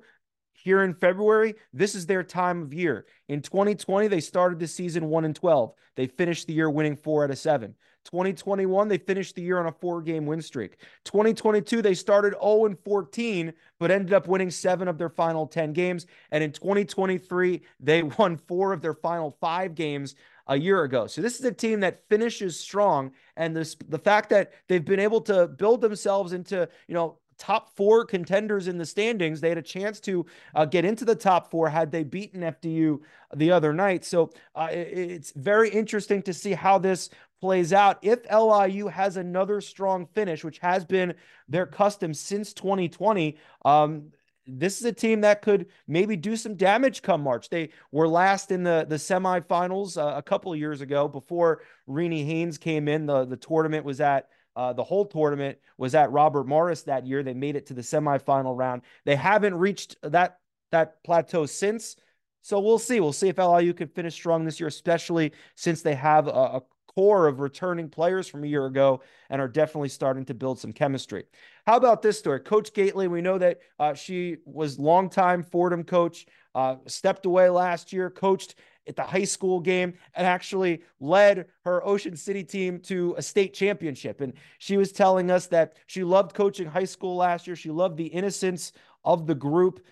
here 0.63 0.83
in 0.83 0.93
February, 0.93 1.55
this 1.73 1.93
is 1.93 2.05
their 2.05 2.23
time 2.23 2.61
of 2.61 2.73
year. 2.73 3.05
In 3.27 3.41
2020, 3.41 4.07
they 4.07 4.21
started 4.21 4.59
the 4.59 4.67
season 4.67 5.09
1 5.09 5.25
and 5.25 5.35
12. 5.35 5.73
They 5.97 6.07
finished 6.07 6.47
the 6.47 6.53
year 6.53 6.69
winning 6.69 6.95
4 6.95 7.25
out 7.25 7.31
of 7.31 7.37
7. 7.37 7.75
2021, 8.05 8.87
they 8.87 8.97
finished 8.97 9.35
the 9.35 9.41
year 9.41 9.59
on 9.59 9.67
a 9.67 9.71
four-game 9.73 10.25
win 10.25 10.41
streak. 10.41 10.77
2022, 11.03 11.81
they 11.81 11.93
started 11.93 12.33
0 12.41 12.65
and 12.65 12.79
14, 12.79 13.53
but 13.77 13.91
ended 13.91 14.13
up 14.13 14.27
winning 14.27 14.49
7 14.49 14.87
of 14.87 14.97
their 14.97 15.09
final 15.09 15.47
10 15.47 15.73
games, 15.73 16.05
and 16.31 16.41
in 16.41 16.51
2023, 16.53 17.61
they 17.81 18.03
won 18.17 18.37
4 18.37 18.71
of 18.71 18.81
their 18.81 18.93
final 18.93 19.35
5 19.41 19.75
games 19.75 20.15
a 20.47 20.57
year 20.57 20.83
ago. 20.83 21.07
So 21.07 21.21
this 21.21 21.39
is 21.39 21.45
a 21.45 21.51
team 21.51 21.81
that 21.81 22.07
finishes 22.09 22.59
strong 22.59 23.11
and 23.37 23.55
this 23.55 23.75
the 23.87 23.99
fact 23.99 24.29
that 24.31 24.51
they've 24.67 24.83
been 24.83 24.99
able 24.99 25.21
to 25.21 25.47
build 25.47 25.79
themselves 25.79 26.33
into, 26.33 26.67
you 26.87 26.93
know, 26.93 27.19
top 27.43 27.75
four 27.75 28.05
contenders 28.05 28.69
in 28.69 28.77
the 28.77 28.85
standings. 28.85 29.41
They 29.41 29.49
had 29.49 29.57
a 29.57 29.61
chance 29.61 29.99
to 30.01 30.25
uh, 30.55 30.63
get 30.63 30.85
into 30.85 31.03
the 31.03 31.15
top 31.15 31.51
four 31.51 31.67
had 31.67 31.91
they 31.91 32.03
beaten 32.03 32.39
FDU 32.41 33.01
the 33.35 33.51
other 33.51 33.73
night. 33.73 34.05
So 34.05 34.29
uh, 34.55 34.69
it, 34.71 34.97
it's 34.97 35.33
very 35.35 35.69
interesting 35.69 36.21
to 36.23 36.33
see 36.33 36.53
how 36.53 36.77
this 36.77 37.09
plays 37.41 37.73
out. 37.73 37.99
If 38.01 38.19
LIU 38.31 38.87
has 38.87 39.17
another 39.17 39.59
strong 39.59 40.05
finish, 40.05 40.45
which 40.45 40.59
has 40.59 40.85
been 40.85 41.15
their 41.49 41.65
custom 41.65 42.13
since 42.13 42.53
2020, 42.53 43.37
um, 43.65 44.13
this 44.47 44.79
is 44.79 44.85
a 44.85 44.93
team 44.93 45.19
that 45.21 45.41
could 45.41 45.65
maybe 45.85 46.15
do 46.15 46.37
some 46.37 46.55
damage 46.55 47.01
come 47.01 47.21
March. 47.21 47.49
They 47.49 47.71
were 47.91 48.07
last 48.07 48.51
in 48.51 48.63
the 48.63 48.85
the 48.87 48.95
semifinals 48.95 49.97
uh, 49.97 50.17
a 50.17 50.21
couple 50.21 50.51
of 50.51 50.59
years 50.59 50.81
ago 50.81 51.07
before 51.07 51.61
Renee 51.87 52.23
Haynes 52.23 52.57
came 52.57 52.87
in. 52.87 53.05
The 53.05 53.25
the 53.25 53.37
tournament 53.37 53.85
was 53.85 54.01
at 54.01 54.27
uh, 54.55 54.73
the 54.73 54.83
whole 54.83 55.05
tournament 55.05 55.57
was 55.77 55.95
at 55.95 56.11
Robert 56.11 56.47
Morris 56.47 56.83
that 56.83 57.07
year. 57.07 57.23
They 57.23 57.33
made 57.33 57.55
it 57.55 57.67
to 57.67 57.73
the 57.73 57.81
semifinal 57.81 58.57
round. 58.57 58.83
They 59.05 59.15
haven't 59.15 59.55
reached 59.55 59.95
that 60.03 60.39
that 60.71 61.03
plateau 61.03 61.45
since. 61.45 61.95
So 62.41 62.59
we'll 62.59 62.79
see. 62.79 62.99
We'll 62.99 63.13
see 63.13 63.29
if 63.29 63.37
LIU 63.37 63.73
can 63.73 63.87
finish 63.87 64.13
strong 64.13 64.43
this 64.43 64.59
year, 64.59 64.67
especially 64.67 65.31
since 65.55 65.81
they 65.81 65.95
have 65.95 66.27
a, 66.27 66.31
a 66.31 66.61
core 66.95 67.27
of 67.27 67.39
returning 67.39 67.89
players 67.89 68.27
from 68.27 68.43
a 68.43 68.47
year 68.47 68.65
ago 68.65 69.01
and 69.29 69.41
are 69.41 69.47
definitely 69.47 69.89
starting 69.89 70.25
to 70.25 70.33
build 70.33 70.59
some 70.59 70.73
chemistry. 70.73 71.25
How 71.65 71.77
about 71.77 72.01
this 72.01 72.19
story? 72.19 72.39
Coach 72.39 72.73
Gaitley, 72.73 73.09
we 73.09 73.21
know 73.21 73.37
that 73.37 73.59
uh, 73.79 73.93
she 73.93 74.37
was 74.45 74.77
longtime 74.77 75.43
Fordham 75.43 75.83
coach, 75.83 76.25
uh, 76.53 76.75
stepped 76.85 77.25
away 77.25 77.49
last 77.49 77.93
year, 77.93 78.09
coached 78.09 78.55
at 78.87 78.95
the 78.95 79.03
high 79.03 79.23
school 79.23 79.59
game 79.59 79.93
and 80.15 80.27
actually 80.27 80.81
led 80.99 81.47
her 81.63 81.85
Ocean 81.85 82.15
City 82.15 82.43
team 82.43 82.79
to 82.79 83.15
a 83.17 83.21
state 83.21 83.53
championship. 83.53 84.21
And 84.21 84.33
she 84.59 84.77
was 84.77 84.91
telling 84.91 85.31
us 85.31 85.47
that 85.47 85.77
she 85.87 86.03
loved 86.03 86.33
coaching 86.33 86.67
high 86.67 86.85
school 86.85 87.15
last 87.15 87.47
year. 87.47 87.55
She 87.55 87.69
loved 87.69 87.97
the 87.97 88.07
innocence 88.07 88.73
of 89.05 89.25
the 89.27 89.35
group, 89.35 89.85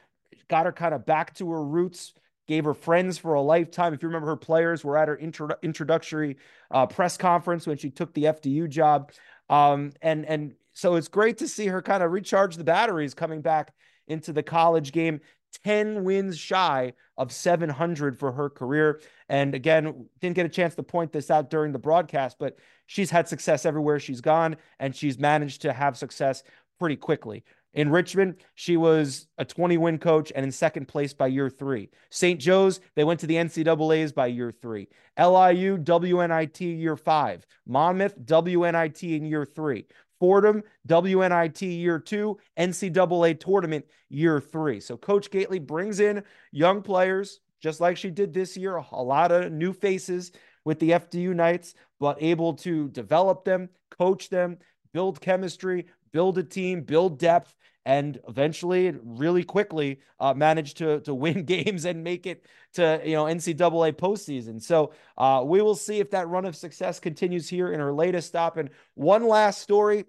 got 0.50 0.66
her 0.66 0.72
kind 0.72 0.94
of 0.94 1.06
back 1.06 1.34
to 1.36 1.50
her 1.52 1.64
roots. 1.64 2.14
Gave 2.48 2.66
her 2.66 2.74
friends 2.74 3.18
for 3.18 3.36
a 3.36 3.42
lifetime. 3.42 3.94
If 3.94 4.02
you 4.02 4.10
remember, 4.10 4.28
her 4.28 4.36
players 4.36 4.84
were 4.84 4.98
at 4.98 5.08
her 5.08 5.16
intro- 5.16 5.56
introductory 5.62 6.36
uh, 6.70 6.86
press 6.86 7.16
conference 7.16 7.66
when 7.66 7.78
she 7.78 7.90
took 7.90 8.14
the 8.14 8.24
FDU 8.24 8.68
job, 8.68 9.12
um, 9.50 9.92
and 10.02 10.26
and 10.26 10.56
so 10.74 10.96
it's 10.96 11.08
great 11.08 11.38
to 11.38 11.48
see 11.48 11.68
her 11.68 11.82
kind 11.82 12.04
of 12.04 12.12
recharge 12.12 12.58
the 12.58 12.64
batteries 12.66 13.14
coming 13.14 13.42
back 13.42 13.74
into 14.08 14.34
the 14.34 14.44
college 14.44 14.92
game 14.92 15.22
10 15.64 16.04
wins 16.04 16.38
shy 16.38 16.94
of 17.18 17.32
700 17.32 18.18
for 18.18 18.32
her 18.32 18.50
career. 18.50 19.02
And 19.30 19.54
again, 19.54 20.06
didn't 20.20 20.36
get 20.36 20.46
a 20.46 20.50
chance 20.50 20.76
to 20.76 20.84
point 20.84 21.12
this 21.12 21.30
out 21.30 21.50
during 21.50 21.72
the 21.72 21.80
broadcast, 21.80 22.38
but 22.40 22.58
she's 22.86 23.10
had 23.10 23.28
success 23.28 23.66
everywhere 23.66 24.00
she's 24.00 24.22
gone, 24.22 24.58
and 24.80 24.96
she's 24.96 25.20
managed 25.20 25.62
to 25.64 25.74
have 25.74 25.98
success 25.98 26.44
pretty 26.80 26.96
quickly. 26.96 27.44
In 27.74 27.90
Richmond, 27.90 28.44
she 28.56 28.76
was 28.76 29.28
a 29.38 29.46
20 29.46 29.78
win 29.78 29.98
coach 29.98 30.32
and 30.36 30.44
in 30.44 30.52
second 30.52 30.88
place 30.88 31.14
by 31.14 31.28
year 31.28 31.50
three. 31.50 31.90
St. 32.10 32.40
Joe's, 32.40 32.82
they 32.96 33.06
went 33.06 33.22
to 33.22 33.28
the 33.28 33.36
NCAAs 33.36 34.14
by 34.14 34.28
year 34.28 34.52
three. 34.52 34.90
LIU, 35.18 35.78
WNIT 35.78 36.60
year 36.60 36.98
five. 36.98 37.46
Monmouth, 37.66 38.20
WNIT 38.26 39.16
in 39.16 39.26
year 39.26 39.46
three. 39.46 39.86
Fordham, 40.22 40.62
WNIT 40.88 41.64
year 41.64 41.98
two, 41.98 42.38
NCAA 42.56 43.40
tournament 43.40 43.86
year 44.08 44.40
three. 44.40 44.80
So 44.80 44.96
Coach 44.96 45.32
Gaitley 45.32 45.60
brings 45.66 46.00
in 46.00 46.24
young 46.52 46.84
players, 46.84 47.40
just 47.60 47.82
like 47.82 47.98
she 47.98 48.12
did 48.12 48.32
this 48.32 48.56
year, 48.56 48.76
a 48.76 49.02
lot 49.02 49.32
of 49.32 49.52
new 49.52 49.74
faces 49.74 50.32
with 50.64 50.78
the 50.78 50.92
FDU 50.92 51.34
Knights, 51.34 51.74
but 52.00 52.22
able 52.22 52.54
to 52.58 52.90
develop 52.90 53.46
them, 53.46 53.70
coach 53.98 54.30
them, 54.30 54.60
build 54.94 55.22
chemistry, 55.22 55.88
build 56.12 56.38
a 56.38 56.44
team, 56.44 56.82
build 56.82 57.20
depth, 57.20 57.56
and 57.86 58.20
eventually, 58.28 58.94
really 59.04 59.44
quickly, 59.44 60.00
uh, 60.20 60.34
manage 60.34 60.76
to 60.76 61.00
to 61.02 61.14
win 61.14 61.44
games 61.46 61.86
and 61.86 62.04
make 62.04 62.28
it 62.28 62.46
to 62.74 63.02
you 63.04 63.14
know 63.14 63.26
NCAA 63.26 63.94
postseason. 63.94 64.62
So 64.62 64.94
uh, 65.18 65.44
we 65.46 65.62
will 65.62 65.76
see 65.76 66.00
if 66.00 66.12
that 66.12 66.28
run 66.28 66.46
of 66.46 66.56
success 66.56 67.00
continues 67.00 67.50
here 67.50 67.72
in 67.72 67.80
her 67.80 67.94
latest 67.94 68.28
stop. 68.28 68.58
And 68.58 68.70
one 68.94 69.28
last 69.28 69.62
story: 69.62 70.06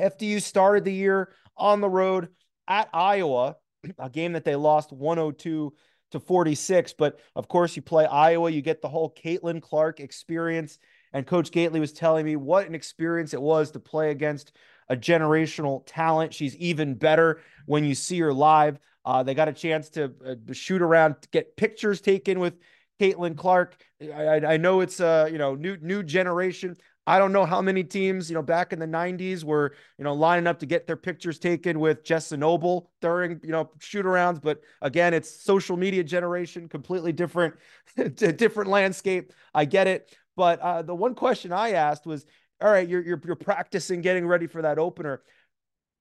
FDU 0.00 0.42
started 0.42 0.84
the 0.84 0.92
year 0.92 1.32
on 1.56 1.80
the 1.80 1.88
road 1.88 2.28
at 2.68 2.88
Iowa, 2.92 3.56
a 3.98 4.10
game 4.10 4.32
that 4.32 4.44
they 4.44 4.56
lost 4.56 4.92
102 4.92 5.72
to 6.10 6.20
46. 6.20 6.94
But 6.94 7.20
of 7.34 7.48
course, 7.48 7.76
you 7.76 7.82
play 7.82 8.06
Iowa, 8.06 8.50
you 8.50 8.62
get 8.62 8.82
the 8.82 8.88
whole 8.88 9.12
Caitlin 9.12 9.62
Clark 9.62 10.00
experience. 10.00 10.78
And 11.14 11.26
Coach 11.26 11.50
Gaitley 11.50 11.80
was 11.80 11.92
telling 11.92 12.26
me 12.26 12.36
what 12.36 12.66
an 12.66 12.74
experience 12.74 13.32
it 13.32 13.40
was 13.40 13.70
to 13.70 13.80
play 13.80 14.10
against 14.10 14.52
a 14.88 14.96
generational 14.96 15.82
talent. 15.86 16.34
She's 16.34 16.56
even 16.56 16.94
better 16.94 17.40
when 17.64 17.84
you 17.84 17.94
see 17.94 18.18
her 18.20 18.34
live. 18.34 18.78
Uh, 19.04 19.22
they 19.22 19.34
got 19.34 19.48
a 19.48 19.52
chance 19.52 19.88
to 19.90 20.12
uh, 20.26 20.52
shoot 20.52 20.82
around, 20.82 21.16
get 21.30 21.56
pictures 21.56 22.00
taken 22.00 22.40
with 22.40 22.54
Caitlin 23.00 23.36
Clark. 23.36 23.76
I, 24.02 24.40
I 24.44 24.56
know 24.56 24.80
it's 24.80 25.00
a 25.00 25.28
you 25.30 25.38
know 25.38 25.54
new 25.54 25.76
new 25.80 26.02
generation. 26.02 26.76
I 27.06 27.18
don't 27.18 27.32
know 27.32 27.44
how 27.44 27.60
many 27.60 27.84
teams, 27.84 28.30
you 28.30 28.34
know, 28.34 28.42
back 28.42 28.72
in 28.72 28.78
the 28.78 28.86
90s 28.86 29.44
were, 29.44 29.74
you 29.98 30.04
know, 30.04 30.14
lining 30.14 30.46
up 30.46 30.58
to 30.60 30.66
get 30.66 30.86
their 30.86 30.96
pictures 30.96 31.38
taken 31.38 31.78
with 31.78 32.02
Jessa 32.02 32.38
Noble 32.38 32.90
during, 33.02 33.40
you 33.42 33.50
know, 33.50 33.70
shoot 33.78 34.06
arounds. 34.06 34.40
But 34.40 34.62
again, 34.80 35.12
it's 35.12 35.28
social 35.28 35.76
media 35.76 36.02
generation, 36.02 36.66
completely 36.66 37.12
different, 37.12 37.56
different 38.16 38.70
landscape. 38.70 39.34
I 39.52 39.66
get 39.66 39.86
it. 39.86 40.16
But 40.36 40.60
uh, 40.60 40.82
the 40.82 40.94
one 40.94 41.14
question 41.14 41.52
I 41.52 41.72
asked 41.72 42.06
was, 42.06 42.26
all 42.60 42.70
right, 42.70 42.88
you're, 42.88 43.02
you're, 43.02 43.20
you're 43.24 43.36
practicing 43.36 44.00
getting 44.00 44.26
ready 44.26 44.46
for 44.46 44.62
that 44.62 44.78
opener. 44.78 45.22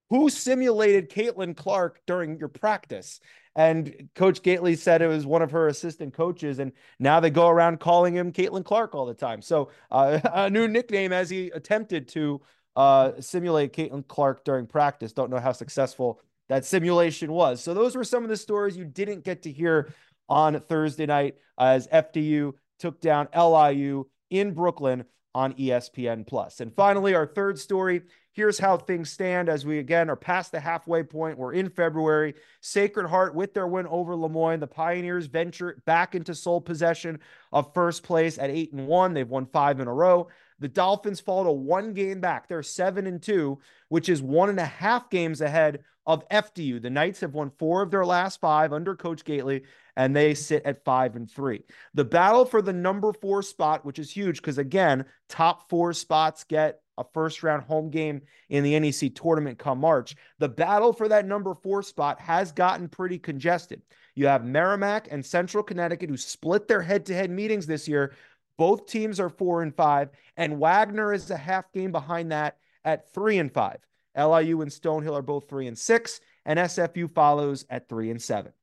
Who 0.10 0.30
simulated 0.30 1.10
Caitlin 1.10 1.56
Clark 1.56 2.02
during 2.06 2.38
your 2.38 2.48
practice? 2.48 3.20
And 3.56 4.10
Coach 4.16 4.42
Gaitley 4.42 4.78
said 4.78 5.02
it 5.02 5.08
was 5.08 5.25
one 5.25 5.42
of 5.42 5.52
her 5.52 5.68
assistant 5.68 6.13
coaches, 6.13 6.60
and 6.60 6.72
now 7.00 7.20
they 7.20 7.30
go 7.30 7.48
around 7.48 7.80
calling 7.80 8.16
him 8.16 8.32
Caitlin 8.32 8.66
Clark 8.66 8.96
all 8.96 9.06
the 9.06 9.13
time. 9.13 9.42
So 9.42 9.70
uh, 9.92 10.20
a 10.34 10.50
new 10.50 10.68
nickname 10.68 11.13
as 11.13 11.30
he 11.30 11.50
attempted 11.50 12.08
to 12.10 12.42
uh, 12.75 13.12
simulate 13.20 13.74
Caitlin 13.74 14.08
Clark 14.08 14.44
during 14.44 14.66
practice. 14.66 15.13
Don't 15.13 15.30
know 15.30 15.40
how 15.40 15.52
successful 15.52 16.20
that 16.50 16.66
simulation 16.66 17.32
was. 17.32 17.62
So 17.62 17.74
those 17.74 17.96
were 17.96 18.04
some 18.04 18.24
of 18.24 18.30
the 18.30 18.38
stories 18.38 18.75
you 18.75 18.86
didn't 18.86 19.24
get 19.24 19.44
to 19.44 19.52
hear 19.52 19.94
on 20.28 20.60
Thursday 20.60 21.06
night 21.06 21.36
as 21.58 21.88
FDU 21.88 22.54
took 22.80 23.00
down 23.00 23.28
LIU 23.36 24.06
in 24.34 24.54
Brooklyn 24.54 25.06
on 25.36 25.54
ESPN 25.54 26.28
Plus. 26.28 26.60
And 26.60 26.74
finally, 26.75 27.16
our 27.16 27.25
third 27.25 27.58
story. 27.58 28.02
Here's 28.34 28.58
how 28.58 28.78
things 28.78 29.12
stand 29.12 29.48
as 29.48 29.63
we 29.63 29.78
again 29.78 30.10
are 30.10 30.16
past 30.16 30.52
the 30.52 30.60
halfway 30.60 31.04
point. 31.04 31.38
We're 31.38 31.54
in 31.54 31.70
February. 31.70 32.34
Sacred 32.62 33.08
Heart, 33.08 33.36
with 33.36 33.54
their 33.54 33.68
win 33.68 33.86
over 33.88 34.16
Le 34.16 34.28
Moyne, 34.28 34.60
the 34.60 34.68
Pioneers 34.68 35.28
venture 35.28 35.82
back 35.86 36.16
into 36.16 36.34
sole 36.34 36.60
possession 36.60 37.20
of 37.52 37.74
first 37.75 38.02
place 38.02 38.40
at 38.40 38.50
eight 38.50 38.74
and 38.74 38.88
one. 38.88 39.13
They've 39.13 39.30
won 39.30 39.46
five 39.46 39.80
in 39.80 39.88
a 39.88 39.94
row. 39.94 40.30
The 40.60 40.68
Dolphins 40.68 41.20
fall 41.20 41.44
to 41.44 41.52
one 41.52 41.94
game 41.94 42.22
back. 42.22 42.48
They're 42.48 42.63
seven 42.63 43.06
and 43.06 43.22
two, 43.22 43.60
which 43.90 44.10
is 44.10 44.22
one 44.22 44.50
and 44.50 44.60
a 44.60 44.66
half 44.66 45.10
games 45.10 45.42
ahead 45.42 45.84
of 46.06 46.28
FDU. 46.30 46.82
The 46.82 46.90
Knights 46.90 47.22
have 47.22 47.34
won 47.34 47.52
four 47.58 47.82
of 47.82 47.92
their 47.92 48.06
last 48.06 48.40
five 48.42 48.74
under 48.74 48.96
Coach 48.96 49.24
Gaitley, 49.24 49.64
and 49.96 50.16
they 50.16 50.34
sit 50.34 50.64
at 50.66 50.84
five 50.84 51.16
and 51.16 51.30
three. 51.30 51.64
The 51.94 52.06
battle 52.06 52.46
for 52.46 52.62
the 52.62 52.74
number 52.74 53.14
four 53.14 53.42
spot, 53.42 53.86
which 53.86 54.00
is 54.00 54.12
huge 54.12 54.38
because, 54.38 54.58
again, 54.58 55.06
top 55.30 55.70
four 55.70 55.94
spots 55.94 56.44
get 56.44 56.82
a 56.98 57.04
first 57.14 57.42
round 57.44 57.64
home 57.64 57.90
game 57.90 58.22
in 58.50 58.64
the 58.64 58.80
NEC 58.80 59.16
tournament 59.16 59.58
come 59.58 59.80
March. 59.80 60.16
The 60.40 60.50
battle 60.50 60.94
for 60.94 61.08
that 61.08 61.26
number 61.26 61.56
four 61.56 61.82
spot 61.84 62.20
has 62.20 62.52
gotten 62.52 62.88
pretty 62.88 63.18
congested. 63.18 63.82
You 64.16 64.28
have 64.28 64.46
Merrimack 64.46 65.08
and 65.10 65.26
Central 65.26 65.64
Connecticut 65.64 66.10
who 66.10 66.18
split 66.18 66.68
their 66.68 66.82
head 66.82 67.06
to 67.08 67.16
head 67.16 67.32
meetings 67.32 67.66
this 67.66 67.88
year. 67.88 68.14
Both 68.58 68.86
teams 68.86 69.20
are 69.20 69.30
four 69.30 69.64
and 69.64 69.76
five, 69.76 70.10
and 70.38 70.60
Wagner 70.60 71.14
is 71.14 71.32
a 71.32 71.38
half 71.38 71.72
game 71.72 71.92
behind 71.92 72.32
that 72.32 72.58
at 72.86 73.12
three 73.12 73.40
and 73.40 73.52
five. 73.52 73.80
LIU 74.17 74.62
and 74.62 74.72
Stonehill 74.72 75.17
are 75.17 75.22
both 75.22 75.50
three 75.50 75.67
and 75.67 75.77
six, 75.77 76.20
and 76.46 76.60
SFU 76.60 77.13
follows 77.13 77.65
at 77.70 77.89
three 77.89 78.10
and 78.12 78.22
seven. 78.22 78.53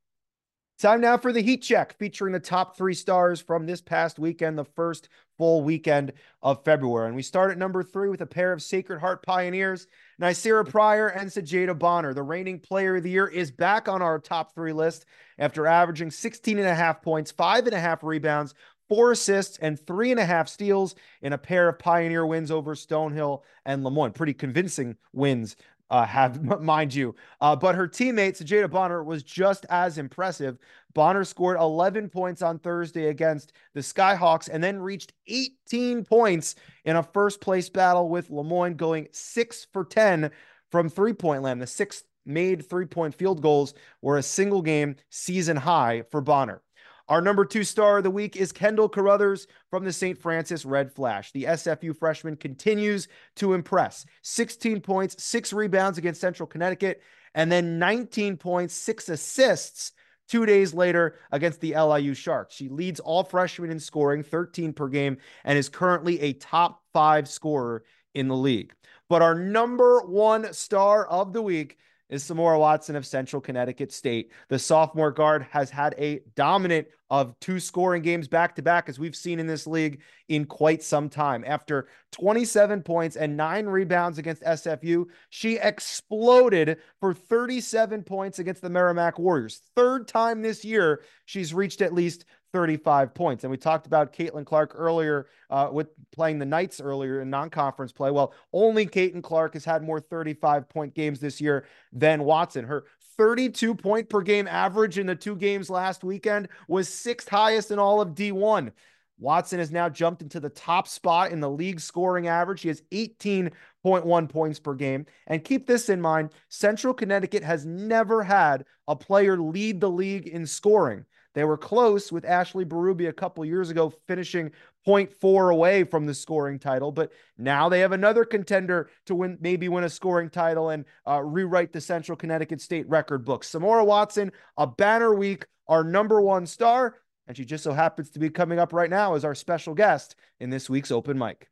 Time 0.81 1.03
now 1.03 1.19
for 1.19 1.31
the 1.31 1.43
heat 1.43 1.59
check, 1.59 1.99
featuring 1.99 2.33
the 2.33 2.41
top 2.41 2.75
three 2.75 2.95
stars 2.95 3.39
from 3.39 3.67
this 3.67 3.83
past 3.83 4.19
weekend, 4.19 4.57
the 4.57 4.65
first 4.65 5.11
full 5.37 5.63
weekend 5.63 6.11
of 6.43 6.65
February. 6.65 7.07
And 7.07 7.15
we 7.15 7.23
start 7.23 7.51
at 7.51 7.59
number 7.59 7.83
three 7.83 8.09
with 8.09 8.23
a 8.23 8.27
pair 8.27 8.51
of 8.51 8.63
Sacred 8.63 8.99
Heart 8.99 9.23
Pioneers, 9.23 9.87
Ny'Ceara 10.23 10.67
Pryor 10.67 11.09
and 11.09 11.29
Sajeda 11.29 11.79
Bonner. 11.79 12.15
The 12.15 12.23
reigning 12.23 12.61
player 12.61 12.97
of 12.97 13.03
the 13.03 13.11
year 13.11 13.27
is 13.27 13.51
back 13.51 13.89
on 13.89 14.01
our 14.01 14.19
top 14.19 14.55
three 14.55 14.73
list 14.73 15.05
after 15.39 15.67
averaging 15.67 16.11
16 16.11 16.59
and 16.59 16.67
a 16.67 16.75
half 16.75 17.03
points, 17.03 17.31
five 17.31 17.67
and 17.67 17.75
a 17.75 17.81
half 17.81 18.03
rebounds, 18.03 18.55
four 18.91 19.13
assists, 19.13 19.57
and 19.59 19.79
three 19.79 20.11
and 20.11 20.19
a 20.19 20.27
half 20.27 20.49
steals 20.49 20.97
in 21.23 21.33
a 21.33 21.39
pair 21.39 21.69
of 21.69 21.79
Pioneer 21.79 22.27
wins 22.27 22.51
over 22.51 22.75
Stonehill 22.75 23.43
and 23.65 23.85
Le 23.85 23.91
Moyne. 23.91 24.11
Pretty 24.11 24.35
convincing 24.35 24.97
wins 25.13 25.57
uh, 25.91 26.05
have, 26.05 26.43
mind 26.61 26.93
you. 26.93 27.15
Uh, 27.41 27.55
but 27.55 27.77
her 27.77 27.87
teammate, 27.87 28.43
Jada 28.43 28.69
Bonner, 28.69 29.05
was 29.05 29.23
just 29.23 29.65
as 29.71 29.97
impressive. 29.97 30.59
Bonner 30.93 31.25
scored 31.25 31.57
11 31.57 32.09
points 32.09 32.43
on 32.43 32.59
Thursday 32.59 33.07
against 33.07 33.53
the 33.75 33.81
Skyhawks 33.81 34.49
and 34.53 34.63
then 34.63 34.81
reached 34.81 35.13
18 35.29 36.05
points 36.05 36.57
in 36.85 36.97
a 36.97 37.03
first 37.03 37.41
place 37.41 37.69
battle 37.69 38.09
with 38.09 38.29
Le 38.29 38.43
Moyne, 38.43 38.75
going 38.75 39.07
six 39.13 39.69
for 39.73 39.85
10 39.85 40.33
from 40.73 40.89
three 40.89 41.13
point 41.13 41.43
land. 41.43 41.63
The 41.63 41.67
six 41.69 42.03
made 42.27 42.69
three 42.69 42.87
point 42.87 43.15
field 43.15 43.41
goals 43.41 43.75
were 44.03 44.19
a 44.19 44.23
single 44.23 44.63
game 44.63 44.97
season 45.11 45.57
high 45.57 46.03
for 46.11 46.21
Bonner. 46.21 46.61
Our 47.11 47.21
number 47.21 47.45
two 47.45 47.65
star 47.65 47.99
of 47.99 48.05
the 48.05 48.11
week 48.11 48.37
is 48.37 48.53
Kendall 48.53 48.89
Carruthers 48.89 49.49
from 49.69 49.85
the 49.85 49.93
St. 49.93 50.17
Francis 50.17 50.65
Red 50.65 50.93
Flash. 50.93 51.33
The 51.33 51.43
SFU 51.43 51.97
freshman 51.97 52.37
continues 52.37 53.09
to 53.35 53.53
impress 53.53 54.07
16 54.23 54.81
points, 54.81 55.21
six 55.21 55.53
rebounds 55.53 55.99
against 55.99 56.21
Central 56.21 56.47
Connecticut, 56.47 57.03
and 57.35 57.51
then 57.51 57.81
19 57.81 58.37
points, 58.37 58.75
six 58.75 59.09
assists 59.09 59.91
two 60.29 60.47
days 60.47 60.73
later 60.73 61.17
against 61.33 61.61
the 61.61 61.75
LIU 61.77 62.15
Sharks. 62.15 62.55
She 62.55 62.69
leads 62.69 63.01
all 63.01 63.25
freshmen 63.25 63.73
in 63.73 63.81
scoring, 63.81 64.23
13 64.23 64.73
per 64.73 64.87
game, 64.87 65.17
and 65.43 65.59
is 65.59 65.69
currently 65.69 66.21
a 66.21 66.35
top 66.35 66.81
five 66.93 67.29
scorer 67.29 67.83
in 68.15 68.29
the 68.29 68.37
league. 68.37 68.73
But 69.09 69.21
our 69.21 69.35
number 69.35 70.01
one 70.03 70.53
star 70.53 71.07
of 71.09 71.33
the 71.33 71.43
week 71.43 71.77
is 72.11 72.25
Samora 72.25 72.59
Watson 72.59 72.97
of 72.97 73.07
Central 73.07 73.41
Connecticut 73.41 73.93
State. 73.93 74.33
The 74.49 74.59
sophomore 74.59 75.13
guard 75.13 75.47
has 75.51 75.71
had 75.71 75.95
a 75.97 76.21
dominant 76.35 76.89
of 77.09 77.39
two 77.41 77.59
scoring 77.59 78.03
games 78.03 78.29
back 78.29 78.55
to 78.57 78.63
back, 78.63 78.89
as 78.89 78.99
we've 78.99 79.17
seen 79.17 79.41
in 79.41 79.47
this 79.47 79.67
league 79.67 80.01
in 80.29 80.45
quite 80.45 80.83
some 80.83 81.09
time. 81.09 81.45
After 81.47 81.89
27 82.13 82.83
points 82.83 83.17
and 83.17 83.37
nine 83.37 83.67
rebounds 83.67 84.19
against 84.19 84.43
SFU, 84.43 85.07
she 85.29 85.57
exploded 85.57 86.79
for 87.01 87.15
37 87.15 88.05
points 88.05 88.39
against 88.39 88.63
the 88.63 88.71
Merrimack 88.71 89.19
Warriors. 89.19 89.63
Third 89.75 90.07
time 90.07 90.43
this 90.43 90.65
year 90.65 91.03
she's 91.25 91.55
reached 91.55 91.83
at 91.83 91.95
least 91.95 92.25
35 92.53 93.15
points. 93.15 93.45
And 93.45 93.51
we 93.51 93.57
talked 93.57 93.87
about 93.87 94.13
Caitlin 94.13 94.45
Clark 94.45 94.73
earlier 94.75 95.27
uh, 95.51 95.69
with 95.73 95.89
playing 96.13 96.39
the 96.39 96.47
Knights 96.47 96.81
earlier 96.81 97.21
in 97.21 97.31
non 97.31 97.51
conference 97.51 97.93
play. 97.93 98.11
Well, 98.11 98.35
only 98.53 98.87
Caitlin 98.87 99.23
Clark 99.23 99.55
has 99.55 99.65
had 99.65 99.83
more 99.83 100.01
35 100.01 100.69
point 100.69 100.95
games 100.95 101.21
this 101.21 101.41
year 101.41 101.67
than 101.93 102.25
Watson. 102.25 102.65
Her 102.65 102.85
32 103.17 103.75
point 103.75 104.09
per 104.09 104.23
game 104.23 104.49
average 104.49 104.99
in 104.99 105.07
the 105.07 105.15
two 105.15 105.37
games 105.37 105.69
last 105.69 106.05
weekend 106.05 106.49
was 106.69 106.89
sixth 106.89 107.29
highest 107.29 107.71
in 107.71 107.79
all 107.79 108.01
of 108.01 108.11
D1. 108.11 108.73
Watson 109.21 109.59
has 109.59 109.71
now 109.71 109.89
jumped 109.89 110.23
into 110.23 110.41
the 110.41 110.49
top 110.49 110.89
spot 110.89 111.31
in 111.31 111.41
the 111.41 111.51
league 111.51 111.79
scoring 111.79 112.27
average. 112.27 112.61
She 112.61 112.69
has 112.69 112.83
18.1 112.91 114.29
points 114.31 114.59
per 114.59 114.75
game. 114.75 115.05
And 115.27 115.45
keep 115.45 115.67
this 115.67 115.91
in 115.91 116.01
mind 116.01 116.31
Central 116.49 116.95
Connecticut 116.95 117.45
has 117.45 117.67
never 117.67 118.23
had 118.23 118.65
a 118.89 118.97
player 118.97 119.37
lead 119.37 119.81
the 119.81 119.91
league 119.91 120.27
in 120.27 120.47
scoring. 120.47 121.05
They 121.35 121.45
were 121.45 121.57
close 121.57 122.11
with 122.11 122.25
Ashley 122.25 122.65
Berube 122.65 123.09
a 123.09 123.13
couple 123.13 123.45
years 123.45 123.71
ago, 123.71 123.93
finishing 124.09 124.51
0.4 124.87 125.53
away 125.53 125.85
from 125.85 126.07
the 126.07 126.15
scoring 126.15 126.59
title. 126.59 126.91
But 126.91 127.13
now 127.39 127.69
they 127.69 127.81
have 127.81 127.93
another 127.93 128.25
contender 128.25 128.91
to 129.07 129.15
win, 129.15 129.39
maybe 129.41 129.69
win 129.69 129.85
a 129.85 129.89
scoring 129.89 130.31
title 130.31 130.71
and 130.71 130.85
uh, 131.07 131.23
rewrite 131.23 131.73
the 131.73 131.81
Central 131.81 132.17
Connecticut 132.17 132.61
State 132.61 132.89
record 132.89 133.25
book. 133.25 133.45
Samora 133.45 133.87
Watson, 133.87 134.33
a 134.57 134.67
banner 134.67 135.15
week, 135.15 135.47
our 135.69 135.85
number 135.85 136.21
one 136.21 136.47
star. 136.47 136.97
And 137.29 137.37
she 137.37 137.45
just 137.45 137.63
so 137.63 137.73
happens 137.73 138.11
to 138.11 138.19
be 138.19 138.29
coming 138.29 138.59
up 138.59 138.73
right 138.73 138.91
now 138.91 139.15
as 139.15 139.25
our 139.25 139.37
special 139.37 139.75
guest 139.75 140.17
in 140.41 140.51
this 140.51 140.69
week's 140.69 140.91
open 140.91 141.17
mic. 141.17 141.49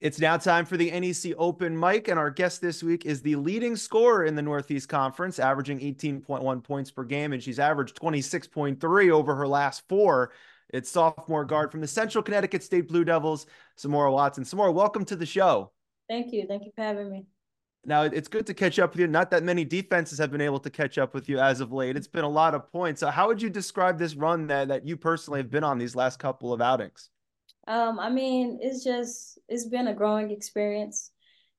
It's 0.00 0.18
now 0.18 0.38
time 0.38 0.64
for 0.64 0.78
the 0.78 0.90
NEC 0.90 1.34
Open 1.36 1.78
mic, 1.78 2.08
and 2.08 2.18
our 2.18 2.30
guest 2.30 2.62
this 2.62 2.82
week 2.82 3.04
is 3.04 3.20
the 3.20 3.36
leading 3.36 3.76
scorer 3.76 4.24
in 4.24 4.34
the 4.34 4.40
Northeast 4.40 4.88
Conference, 4.88 5.38
averaging 5.38 5.78
18.1 5.78 6.64
points 6.64 6.90
per 6.90 7.04
game, 7.04 7.34
and 7.34 7.42
she's 7.42 7.58
averaged 7.58 8.00
26.3 8.00 9.10
over 9.10 9.34
her 9.34 9.46
last 9.46 9.82
four. 9.90 10.32
It's 10.70 10.88
sophomore 10.88 11.44
guard 11.44 11.70
from 11.70 11.82
the 11.82 11.86
Central 11.86 12.24
Connecticut 12.24 12.62
State 12.62 12.88
Blue 12.88 13.04
Devils, 13.04 13.44
Samora 13.78 14.10
Watson. 14.10 14.44
Samora, 14.44 14.72
welcome 14.72 15.04
to 15.04 15.16
the 15.16 15.26
show. 15.26 15.70
Thank 16.08 16.32
you. 16.32 16.46
Thank 16.48 16.64
you 16.64 16.72
for 16.74 16.82
having 16.82 17.10
me. 17.10 17.26
Now, 17.84 18.04
it's 18.04 18.28
good 18.28 18.46
to 18.46 18.54
catch 18.54 18.78
up 18.78 18.92
with 18.92 19.00
you. 19.00 19.06
Not 19.06 19.30
that 19.32 19.42
many 19.42 19.66
defenses 19.66 20.18
have 20.18 20.30
been 20.30 20.40
able 20.40 20.60
to 20.60 20.70
catch 20.70 20.96
up 20.96 21.12
with 21.12 21.28
you 21.28 21.38
as 21.38 21.60
of 21.60 21.72
late. 21.72 21.98
It's 21.98 22.08
been 22.08 22.24
a 22.24 22.28
lot 22.28 22.54
of 22.54 22.72
points. 22.72 23.00
So, 23.00 23.10
how 23.10 23.26
would 23.26 23.42
you 23.42 23.50
describe 23.50 23.98
this 23.98 24.14
run 24.14 24.46
that, 24.46 24.68
that 24.68 24.86
you 24.86 24.96
personally 24.96 25.40
have 25.40 25.50
been 25.50 25.64
on 25.64 25.76
these 25.76 25.94
last 25.94 26.18
couple 26.18 26.54
of 26.54 26.62
outings? 26.62 27.10
Um, 27.70 28.00
I 28.00 28.10
mean, 28.10 28.58
it's 28.60 28.82
just 28.82 29.38
it's 29.48 29.66
been 29.66 29.86
a 29.86 29.94
growing 29.94 30.32
experience 30.32 31.12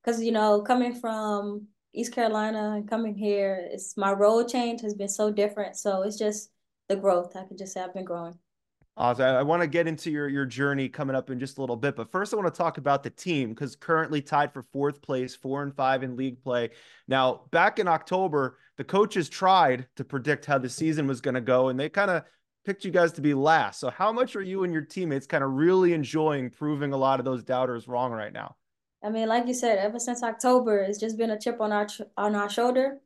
because 0.04 0.22
you 0.22 0.30
know 0.30 0.60
coming 0.60 0.94
from 0.94 1.68
East 1.94 2.12
Carolina 2.12 2.74
and 2.76 2.86
coming 2.86 3.14
here, 3.14 3.66
it's 3.72 3.96
my 3.96 4.12
role 4.12 4.44
change 4.44 4.82
has 4.82 4.92
been 4.92 5.08
so 5.08 5.30
different. 5.30 5.74
So 5.74 6.02
it's 6.02 6.18
just 6.18 6.50
the 6.90 6.96
growth. 6.96 7.34
I 7.34 7.44
could 7.44 7.56
just 7.56 7.72
say 7.72 7.80
I've 7.80 7.94
been 7.94 8.04
growing. 8.04 8.38
Awesome. 8.94 9.24
I 9.24 9.42
want 9.42 9.62
to 9.62 9.66
get 9.66 9.88
into 9.88 10.10
your 10.10 10.28
your 10.28 10.44
journey 10.44 10.86
coming 10.86 11.16
up 11.16 11.30
in 11.30 11.40
just 11.40 11.56
a 11.56 11.62
little 11.62 11.76
bit, 11.76 11.96
but 11.96 12.12
first 12.12 12.34
I 12.34 12.36
want 12.36 12.52
to 12.52 12.58
talk 12.58 12.76
about 12.76 13.02
the 13.02 13.08
team 13.08 13.48
because 13.48 13.74
currently 13.74 14.20
tied 14.20 14.52
for 14.52 14.66
fourth 14.70 15.00
place, 15.00 15.34
four 15.34 15.62
and 15.62 15.74
five 15.74 16.02
in 16.02 16.14
league 16.14 16.42
play. 16.44 16.72
Now, 17.08 17.44
back 17.52 17.78
in 17.78 17.88
October, 17.88 18.58
the 18.76 18.84
coaches 18.84 19.30
tried 19.30 19.86
to 19.96 20.04
predict 20.04 20.44
how 20.44 20.58
the 20.58 20.68
season 20.68 21.06
was 21.06 21.22
going 21.22 21.36
to 21.36 21.40
go, 21.40 21.68
and 21.68 21.80
they 21.80 21.88
kind 21.88 22.10
of 22.10 22.24
picked 22.64 22.84
you 22.84 22.90
guys 22.90 23.12
to 23.12 23.20
be 23.20 23.34
last. 23.34 23.80
So 23.80 23.90
how 23.90 24.12
much 24.12 24.36
are 24.36 24.42
you 24.42 24.64
and 24.64 24.72
your 24.72 24.82
teammates 24.82 25.26
kind 25.26 25.44
of 25.44 25.52
really 25.52 25.92
enjoying 25.92 26.50
proving 26.50 26.92
a 26.92 26.96
lot 26.96 27.18
of 27.18 27.24
those 27.24 27.42
doubters 27.42 27.88
wrong 27.88 28.12
right 28.12 28.32
now? 28.32 28.56
I 29.02 29.10
mean, 29.10 29.28
like 29.28 29.46
you 29.46 29.54
said, 29.54 29.78
ever 29.78 29.98
since 29.98 30.22
October, 30.22 30.78
it's 30.78 30.98
just 30.98 31.18
been 31.18 31.30
a 31.30 31.38
chip 31.38 31.60
on 31.60 31.72
our 31.72 31.88
on 32.16 32.36
our 32.36 32.48
shoulder, 32.48 32.98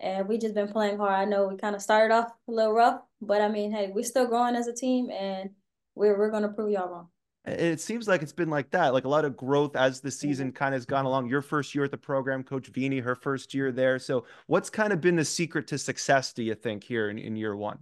and 0.00 0.28
we 0.28 0.36
just 0.36 0.54
been 0.54 0.68
playing 0.68 0.98
hard. 0.98 1.14
I 1.14 1.24
know 1.24 1.46
we 1.46 1.56
kind 1.56 1.76
of 1.76 1.82
started 1.82 2.12
off 2.12 2.32
a 2.48 2.52
little 2.52 2.72
rough, 2.72 3.00
but 3.20 3.40
I 3.40 3.48
mean, 3.48 3.70
hey, 3.70 3.92
we're 3.94 4.04
still 4.04 4.26
growing 4.26 4.56
as 4.56 4.66
a 4.66 4.74
team, 4.74 5.10
and 5.10 5.50
we're 5.94 6.18
we're 6.18 6.30
gonna 6.30 6.48
prove 6.48 6.72
y'all 6.72 6.90
wrong. 6.90 7.08
It 7.46 7.78
seems 7.78 8.08
like 8.08 8.22
it's 8.22 8.32
been 8.32 8.48
like 8.48 8.70
that, 8.70 8.94
like 8.94 9.04
a 9.04 9.08
lot 9.08 9.26
of 9.26 9.36
growth 9.36 9.76
as 9.76 10.00
the 10.00 10.10
season 10.10 10.48
mm-hmm. 10.48 10.56
kind 10.56 10.74
of 10.74 10.78
has 10.78 10.86
gone 10.86 11.04
along. 11.04 11.28
Your 11.28 11.42
first 11.42 11.74
year 11.74 11.84
at 11.84 11.90
the 11.90 11.98
program, 11.98 12.42
Coach 12.42 12.68
Vini, 12.68 13.00
her 13.00 13.14
first 13.14 13.52
year 13.52 13.70
there. 13.70 13.98
So, 13.98 14.24
what's 14.46 14.70
kind 14.70 14.92
of 14.92 15.00
been 15.00 15.16
the 15.16 15.24
secret 15.26 15.66
to 15.68 15.78
success, 15.78 16.32
do 16.32 16.42
you 16.42 16.54
think, 16.54 16.82
here 16.82 17.10
in, 17.10 17.18
in 17.18 17.36
year 17.36 17.54
one? 17.54 17.80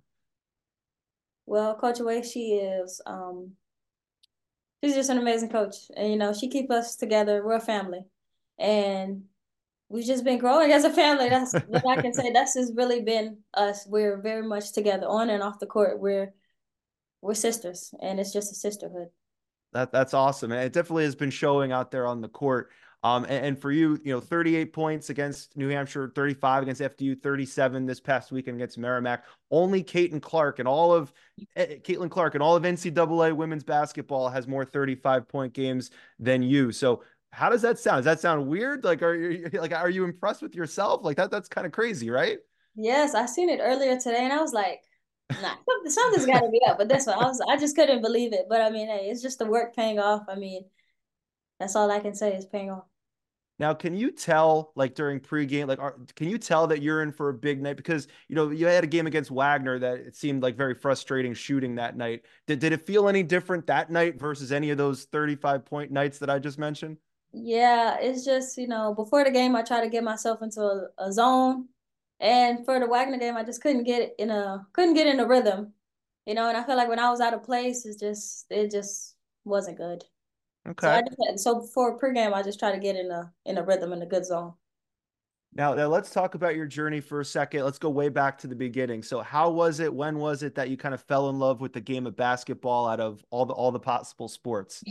Well, 1.46 1.74
Coach 1.76 2.00
Way, 2.00 2.22
she 2.22 2.54
is 2.54 3.00
um 3.06 3.52
she's 4.82 4.94
just 4.94 5.10
an 5.10 5.18
amazing 5.18 5.50
coach. 5.50 5.76
And 5.96 6.10
you 6.10 6.16
know, 6.16 6.32
she 6.32 6.48
keep 6.48 6.70
us 6.70 6.96
together. 6.96 7.44
We're 7.44 7.54
a 7.54 7.60
family. 7.60 8.04
And 8.58 9.24
we've 9.88 10.06
just 10.06 10.24
been 10.24 10.38
growing 10.38 10.72
as 10.72 10.84
a 10.84 10.90
family. 10.90 11.28
That's 11.28 11.52
what 11.66 11.98
I 11.98 12.02
can 12.02 12.14
say. 12.14 12.30
That's 12.32 12.54
just 12.54 12.74
really 12.76 13.02
been 13.02 13.38
us. 13.54 13.86
We're 13.86 14.20
very 14.20 14.42
much 14.42 14.72
together 14.72 15.06
on 15.06 15.30
and 15.30 15.42
off 15.42 15.58
the 15.58 15.66
court. 15.66 16.00
We're 16.00 16.32
we're 17.20 17.34
sisters 17.34 17.94
and 18.02 18.18
it's 18.18 18.32
just 18.32 18.52
a 18.52 18.54
sisterhood. 18.54 19.08
That 19.72 19.92
that's 19.92 20.14
awesome. 20.14 20.52
And 20.52 20.62
it 20.62 20.72
definitely 20.72 21.04
has 21.04 21.14
been 21.14 21.30
showing 21.30 21.72
out 21.72 21.90
there 21.90 22.06
on 22.06 22.20
the 22.20 22.28
court. 22.28 22.70
Um, 23.04 23.24
and, 23.24 23.46
and, 23.46 23.58
for 23.58 23.72
you, 23.72 23.98
you 24.04 24.12
know, 24.12 24.20
38 24.20 24.72
points 24.72 25.10
against 25.10 25.56
New 25.56 25.68
Hampshire, 25.68 26.12
35 26.14 26.62
against 26.62 26.80
FDU, 26.80 27.20
37 27.20 27.84
this 27.84 27.98
past 27.98 28.30
weekend 28.30 28.56
against 28.56 28.78
Merrimack. 28.78 29.24
Only 29.50 29.82
Caitlin 29.82 30.22
Clark 30.22 30.60
and 30.60 30.68
all 30.68 30.92
of 30.92 31.12
uh, 31.56 31.62
Caitlin 31.62 32.10
Clark 32.10 32.34
and 32.34 32.42
all 32.42 32.54
of 32.54 32.62
NCAA 32.62 33.34
women's 33.34 33.64
basketball 33.64 34.28
has 34.28 34.46
more 34.46 34.64
35 34.64 35.26
point 35.26 35.52
games 35.52 35.90
than 36.20 36.44
you. 36.44 36.70
So 36.70 37.02
how 37.32 37.48
does 37.48 37.62
that 37.62 37.78
sound? 37.78 37.98
Does 37.98 38.04
that 38.04 38.20
sound 38.20 38.46
weird? 38.46 38.84
Like, 38.84 39.02
are 39.02 39.14
you 39.14 39.48
like, 39.52 39.72
are 39.72 39.90
you 39.90 40.04
impressed 40.04 40.42
with 40.42 40.54
yourself? 40.54 41.02
Like 41.02 41.16
that, 41.16 41.30
that's 41.30 41.48
kind 41.48 41.66
of 41.66 41.72
crazy, 41.72 42.08
right? 42.08 42.38
Yes, 42.76 43.14
I 43.14 43.26
seen 43.26 43.48
it 43.50 43.60
earlier 43.60 43.98
today, 43.98 44.24
and 44.24 44.32
I 44.32 44.40
was 44.40 44.52
like, 44.52 44.82
nah, 45.30 45.54
something's 45.86 46.26
got 46.26 46.40
to 46.40 46.50
be 46.50 46.60
up. 46.66 46.78
But 46.78 46.88
this 46.88 47.06
one, 47.06 47.18
I 47.18 47.26
was, 47.26 47.40
I 47.48 47.56
just 47.56 47.74
couldn't 47.74 48.02
believe 48.02 48.32
it. 48.32 48.46
But 48.48 48.60
I 48.60 48.70
mean, 48.70 48.86
hey, 48.86 49.08
it's 49.10 49.22
just 49.22 49.38
the 49.38 49.46
work 49.46 49.74
paying 49.74 49.98
off. 49.98 50.22
I 50.28 50.36
mean, 50.36 50.64
that's 51.58 51.76
all 51.76 51.90
I 51.90 52.00
can 52.00 52.14
say 52.14 52.34
is 52.34 52.46
paying 52.46 52.70
off. 52.70 52.84
Now, 53.62 53.74
can 53.74 53.94
you 53.94 54.10
tell, 54.10 54.72
like 54.74 54.96
during 54.96 55.20
pregame, 55.20 55.68
like, 55.68 55.78
are, 55.78 55.94
can 56.16 56.28
you 56.28 56.36
tell 56.36 56.66
that 56.66 56.82
you're 56.82 57.00
in 57.00 57.12
for 57.12 57.28
a 57.28 57.32
big 57.32 57.62
night? 57.62 57.76
Because 57.76 58.08
you 58.26 58.34
know 58.34 58.50
you 58.50 58.66
had 58.66 58.82
a 58.82 58.88
game 58.88 59.06
against 59.06 59.30
Wagner 59.30 59.78
that 59.78 60.00
it 60.00 60.16
seemed 60.16 60.42
like 60.42 60.56
very 60.56 60.74
frustrating 60.74 61.32
shooting 61.32 61.76
that 61.76 61.96
night. 61.96 62.24
Did 62.48 62.58
did 62.58 62.72
it 62.72 62.84
feel 62.84 63.08
any 63.08 63.22
different 63.22 63.68
that 63.68 63.88
night 63.88 64.18
versus 64.18 64.50
any 64.50 64.70
of 64.70 64.78
those 64.78 65.04
35 65.04 65.64
point 65.64 65.92
nights 65.92 66.18
that 66.18 66.28
I 66.28 66.40
just 66.40 66.58
mentioned? 66.58 66.96
Yeah, 67.32 67.98
it's 68.00 68.24
just 68.24 68.58
you 68.58 68.66
know 68.66 68.94
before 68.94 69.22
the 69.22 69.30
game 69.30 69.54
I 69.54 69.62
try 69.62 69.80
to 69.80 69.88
get 69.88 70.02
myself 70.02 70.42
into 70.42 70.60
a, 70.60 70.88
a 70.98 71.12
zone, 71.12 71.68
and 72.18 72.64
for 72.64 72.80
the 72.80 72.88
Wagner 72.88 73.18
game 73.18 73.36
I 73.36 73.44
just 73.44 73.62
couldn't 73.62 73.84
get 73.84 74.16
in 74.18 74.30
a 74.30 74.66
couldn't 74.72 74.94
get 74.94 75.06
in 75.06 75.20
a 75.20 75.24
rhythm, 75.28 75.72
you 76.26 76.34
know. 76.34 76.48
And 76.48 76.56
I 76.56 76.64
feel 76.64 76.76
like 76.76 76.88
when 76.88 76.98
I 76.98 77.10
was 77.10 77.20
out 77.20 77.32
of 77.32 77.44
place, 77.44 77.86
it 77.86 78.00
just 78.00 78.46
it 78.50 78.72
just 78.72 79.14
wasn't 79.44 79.76
good. 79.78 80.02
Okay. 80.68 80.86
So, 80.86 80.90
I 80.92 81.02
just, 81.02 81.44
so 81.44 81.60
for 81.60 81.98
pregame, 81.98 82.32
I 82.32 82.42
just 82.42 82.58
try 82.58 82.72
to 82.72 82.78
get 82.78 82.96
in 82.96 83.10
a 83.10 83.32
in 83.46 83.58
a 83.58 83.64
rhythm 83.64 83.92
in 83.92 84.02
a 84.02 84.06
good 84.06 84.24
zone. 84.24 84.54
Now, 85.54 85.74
now 85.74 85.88
let's 85.88 86.10
talk 86.10 86.34
about 86.34 86.56
your 86.56 86.66
journey 86.66 87.00
for 87.00 87.20
a 87.20 87.24
second. 87.24 87.64
Let's 87.64 87.78
go 87.78 87.90
way 87.90 88.08
back 88.08 88.38
to 88.38 88.46
the 88.46 88.54
beginning. 88.54 89.02
So, 89.02 89.20
how 89.20 89.50
was 89.50 89.80
it? 89.80 89.92
When 89.92 90.18
was 90.18 90.42
it 90.42 90.54
that 90.54 90.70
you 90.70 90.76
kind 90.76 90.94
of 90.94 91.02
fell 91.02 91.28
in 91.28 91.38
love 91.38 91.60
with 91.60 91.72
the 91.72 91.80
game 91.80 92.06
of 92.06 92.16
basketball 92.16 92.88
out 92.88 93.00
of 93.00 93.22
all 93.30 93.44
the 93.44 93.52
all 93.52 93.72
the 93.72 93.80
possible 93.80 94.28
sports? 94.28 94.82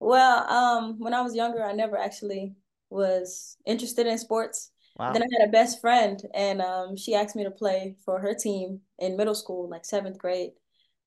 Well, 0.00 0.50
um, 0.50 0.98
when 0.98 1.14
I 1.14 1.20
was 1.20 1.34
younger, 1.34 1.62
I 1.62 1.72
never 1.72 1.96
actually 1.96 2.54
was 2.90 3.56
interested 3.66 4.06
in 4.06 4.18
sports. 4.18 4.70
Wow. 4.98 5.12
Then 5.12 5.22
I 5.22 5.26
had 5.38 5.48
a 5.48 5.52
best 5.52 5.80
friend, 5.80 6.20
and 6.34 6.60
um, 6.60 6.96
she 6.96 7.14
asked 7.14 7.36
me 7.36 7.44
to 7.44 7.50
play 7.50 7.96
for 8.04 8.20
her 8.20 8.34
team 8.34 8.80
in 8.98 9.16
middle 9.16 9.34
school, 9.34 9.68
like 9.68 9.84
seventh 9.84 10.18
grade 10.18 10.52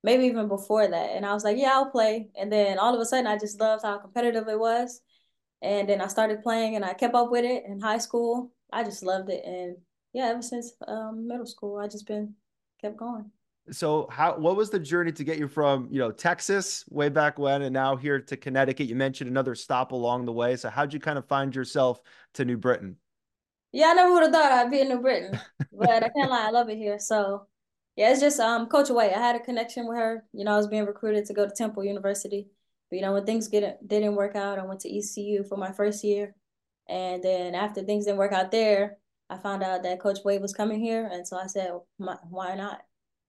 maybe 0.02 0.24
even 0.24 0.48
before 0.48 0.86
that. 0.86 1.10
And 1.10 1.26
I 1.26 1.34
was 1.34 1.44
like, 1.44 1.58
yeah, 1.58 1.72
I'll 1.72 1.90
play. 1.90 2.28
And 2.38 2.52
then 2.52 2.78
all 2.78 2.94
of 2.94 3.00
a 3.00 3.04
sudden, 3.04 3.26
I 3.26 3.38
just 3.38 3.60
loved 3.60 3.84
how 3.84 3.98
competitive 3.98 4.48
it 4.48 4.58
was. 4.58 5.00
And 5.60 5.88
then 5.88 6.00
I 6.00 6.06
started 6.06 6.42
playing 6.42 6.76
and 6.76 6.84
I 6.84 6.94
kept 6.94 7.14
up 7.14 7.30
with 7.30 7.44
it 7.44 7.64
in 7.66 7.80
high 7.80 7.98
school. 7.98 8.52
I 8.72 8.84
just 8.84 9.02
loved 9.02 9.28
it. 9.30 9.44
And 9.44 9.76
yeah, 10.12 10.26
ever 10.26 10.42
since 10.42 10.72
um, 10.86 11.26
middle 11.26 11.46
school, 11.46 11.78
I 11.78 11.88
just 11.88 12.06
been 12.06 12.34
kept 12.80 12.96
going. 12.96 13.30
So 13.70 14.08
how 14.10 14.38
what 14.38 14.56
was 14.56 14.70
the 14.70 14.78
journey 14.78 15.12
to 15.12 15.24
get 15.24 15.38
you 15.38 15.46
from, 15.46 15.88
you 15.90 15.98
know, 15.98 16.10
Texas 16.10 16.84
way 16.88 17.10
back 17.10 17.38
when 17.38 17.62
and 17.62 17.72
now 17.74 17.96
here 17.96 18.18
to 18.20 18.36
Connecticut? 18.36 18.86
You 18.86 18.94
mentioned 18.94 19.28
another 19.28 19.54
stop 19.54 19.92
along 19.92 20.24
the 20.24 20.32
way. 20.32 20.56
So 20.56 20.70
how'd 20.70 20.92
you 20.94 21.00
kind 21.00 21.18
of 21.18 21.26
find 21.26 21.54
yourself 21.54 22.00
to 22.34 22.44
New 22.44 22.56
Britain? 22.56 22.96
Yeah, 23.72 23.88
I 23.88 23.94
never 23.94 24.14
would 24.14 24.22
have 24.22 24.32
thought 24.32 24.52
I'd 24.52 24.70
be 24.70 24.80
in 24.80 24.88
New 24.88 25.00
Britain, 25.00 25.38
but 25.72 26.02
I 26.02 26.08
can't 26.08 26.30
lie, 26.30 26.46
I 26.46 26.50
love 26.50 26.70
it 26.70 26.78
here. 26.78 26.98
So 26.98 27.46
yeah, 27.98 28.12
it's 28.12 28.20
just 28.20 28.38
um 28.38 28.68
Coach 28.68 28.90
White. 28.90 29.12
I 29.12 29.18
had 29.18 29.34
a 29.34 29.40
connection 29.40 29.88
with 29.88 29.98
her. 29.98 30.24
You 30.32 30.44
know, 30.44 30.54
I 30.54 30.56
was 30.56 30.68
being 30.68 30.86
recruited 30.86 31.26
to 31.26 31.34
go 31.34 31.44
to 31.44 31.52
Temple 31.52 31.82
University. 31.84 32.46
But, 32.88 32.96
you 32.96 33.02
know, 33.02 33.12
when 33.12 33.26
things 33.26 33.48
get, 33.48 33.86
didn't 33.86 34.14
work 34.14 34.36
out, 34.36 34.60
I 34.60 34.64
went 34.64 34.78
to 34.82 34.98
ECU 34.98 35.42
for 35.42 35.56
my 35.56 35.72
first 35.72 36.04
year. 36.04 36.36
And 36.88 37.24
then 37.24 37.56
after 37.56 37.82
things 37.82 38.04
didn't 38.04 38.18
work 38.18 38.32
out 38.32 38.52
there, 38.52 38.98
I 39.28 39.36
found 39.36 39.64
out 39.64 39.82
that 39.82 39.98
Coach 39.98 40.20
Wade 40.24 40.40
was 40.40 40.54
coming 40.54 40.78
here. 40.78 41.10
And 41.12 41.26
so 41.26 41.36
I 41.36 41.48
said, 41.48 41.72
why 41.96 42.54
not? 42.54 42.82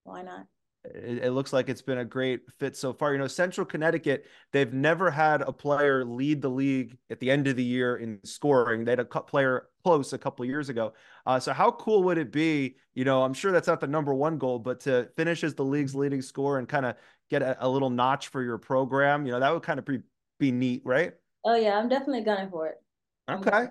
Why 0.03 0.21
not? 0.21 0.45
It, 0.85 1.25
it, 1.25 1.31
looks 1.31 1.51
like 1.51 1.67
it's 1.67 1.81
been 1.81 1.97
a 1.97 2.05
great 2.05 2.41
fit 2.57 2.75
so 2.75 2.93
far. 2.93 3.11
You 3.11 3.19
know, 3.19 3.27
Central 3.27 3.65
Connecticut, 3.65 4.25
they've 4.51 4.73
never 4.73 5.11
had 5.11 5.41
a 5.41 5.51
player 5.51 6.05
lead 6.05 6.41
the 6.41 6.49
league 6.49 6.97
at 7.09 7.19
the 7.19 7.29
end 7.29 7.47
of 7.47 7.55
the 7.55 7.63
year 7.63 7.97
in 7.97 8.19
scoring. 8.23 8.85
They 8.85 8.91
had 8.91 8.99
a 8.99 9.05
player 9.05 9.67
close 9.83 10.13
a 10.13 10.17
couple 10.17 10.45
years 10.45 10.69
ago. 10.69 10.93
Uh, 11.25 11.39
so 11.39 11.51
how 11.53 11.71
cool 11.71 12.03
would 12.03 12.17
it 12.17 12.31
be? 12.31 12.75
You 12.93 13.03
know, 13.03 13.23
I'm 13.23 13.33
sure 13.33 13.51
that's 13.51 13.67
not 13.67 13.81
the 13.81 13.87
number 13.87 14.13
one 14.13 14.37
goal, 14.37 14.59
but 14.59 14.79
to 14.81 15.09
finish 15.17 15.43
as 15.43 15.53
the 15.53 15.65
league's 15.65 15.95
leading 15.95 16.21
scorer 16.21 16.59
and 16.59 16.67
kind 16.67 16.85
of 16.85 16.95
get 17.29 17.41
a, 17.41 17.57
a, 17.65 17.67
little 17.67 17.89
notch 17.89 18.29
for 18.29 18.41
your 18.41 18.57
program, 18.57 19.25
you 19.25 19.31
know, 19.31 19.39
that 19.39 19.53
would 19.53 19.63
kind 19.63 19.79
of 19.79 19.85
be, 19.85 19.99
be 20.39 20.51
neat, 20.51 20.81
right? 20.85 21.13
Oh 21.45 21.55
yeah, 21.55 21.77
I'm 21.77 21.89
definitely 21.89 22.23
gunning 22.23 22.49
for 22.49 22.67
it. 22.67 22.81
Okay. 23.29 23.67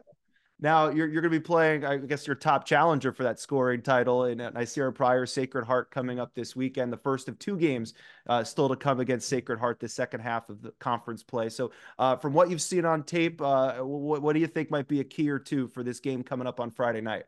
Now 0.60 0.88
you're 0.88 1.06
you're 1.06 1.22
going 1.22 1.32
to 1.32 1.38
be 1.38 1.44
playing, 1.44 1.84
I 1.84 1.98
guess, 1.98 2.26
your 2.26 2.34
top 2.34 2.64
challenger 2.64 3.12
for 3.12 3.22
that 3.22 3.38
scoring 3.38 3.80
title 3.80 4.24
in 4.24 4.38
Ny'Ceara 4.38 4.94
Pryor 4.94 5.24
Sacred 5.24 5.64
Heart 5.64 5.90
coming 5.90 6.18
up 6.18 6.34
this 6.34 6.56
weekend. 6.56 6.92
The 6.92 6.98
first 6.98 7.28
of 7.28 7.38
two 7.38 7.56
games 7.56 7.94
uh, 8.28 8.42
still 8.42 8.68
to 8.68 8.76
come 8.76 8.98
against 8.98 9.28
Sacred 9.28 9.60
Heart 9.60 9.78
the 9.78 9.88
second 9.88 10.20
half 10.20 10.48
of 10.48 10.62
the 10.62 10.72
conference 10.80 11.22
play. 11.22 11.48
So, 11.48 11.70
uh, 11.98 12.16
from 12.16 12.32
what 12.32 12.50
you've 12.50 12.62
seen 12.62 12.84
on 12.84 13.04
tape, 13.04 13.40
uh, 13.40 13.74
what, 13.76 14.20
what 14.22 14.32
do 14.32 14.40
you 14.40 14.48
think 14.48 14.70
might 14.70 14.88
be 14.88 15.00
a 15.00 15.04
key 15.04 15.30
or 15.30 15.38
two 15.38 15.68
for 15.68 15.84
this 15.84 16.00
game 16.00 16.24
coming 16.24 16.46
up 16.46 16.58
on 16.58 16.70
Friday 16.72 17.00
night? 17.00 17.24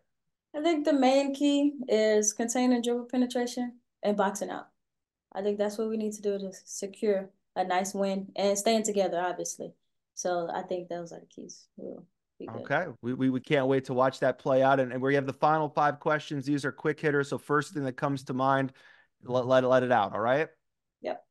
I 0.54 0.60
think 0.62 0.84
the 0.84 0.92
main 0.92 1.32
key 1.32 1.74
is 1.88 2.32
containing 2.32 2.82
dribble 2.82 3.04
penetration 3.04 3.78
and 4.02 4.16
boxing 4.16 4.50
out. 4.50 4.68
I 5.32 5.42
think 5.42 5.58
that's 5.58 5.78
what 5.78 5.88
we 5.88 5.96
need 5.96 6.14
to 6.14 6.22
do 6.22 6.38
to 6.38 6.52
secure 6.64 7.30
a 7.54 7.62
nice 7.62 7.94
win 7.94 8.32
and 8.34 8.58
staying 8.58 8.82
together, 8.82 9.20
obviously. 9.20 9.72
So 10.14 10.50
I 10.52 10.62
think 10.62 10.88
those 10.88 11.12
are 11.12 11.20
the 11.20 11.26
keys. 11.26 11.68
We'll 11.76 12.04
Okay. 12.48 12.86
We, 13.02 13.14
we, 13.14 13.30
we 13.30 13.40
can't 13.40 13.66
wait 13.66 13.84
to 13.86 13.94
watch 13.94 14.20
that 14.20 14.38
play 14.38 14.62
out. 14.62 14.80
And, 14.80 14.92
and 14.92 15.02
we 15.02 15.14
have 15.14 15.26
the 15.26 15.32
final 15.32 15.68
five 15.68 16.00
questions. 16.00 16.46
These 16.46 16.64
are 16.64 16.72
quick 16.72 16.98
hitters. 16.98 17.28
So 17.28 17.38
first 17.38 17.74
thing 17.74 17.84
that 17.84 17.96
comes 17.96 18.24
to 18.24 18.34
mind, 18.34 18.72
let, 19.24 19.46
let, 19.46 19.64
let 19.64 19.82
it 19.82 19.92
out. 19.92 20.14
All 20.14 20.20
right. 20.20 20.48
Yep. 21.02 21.22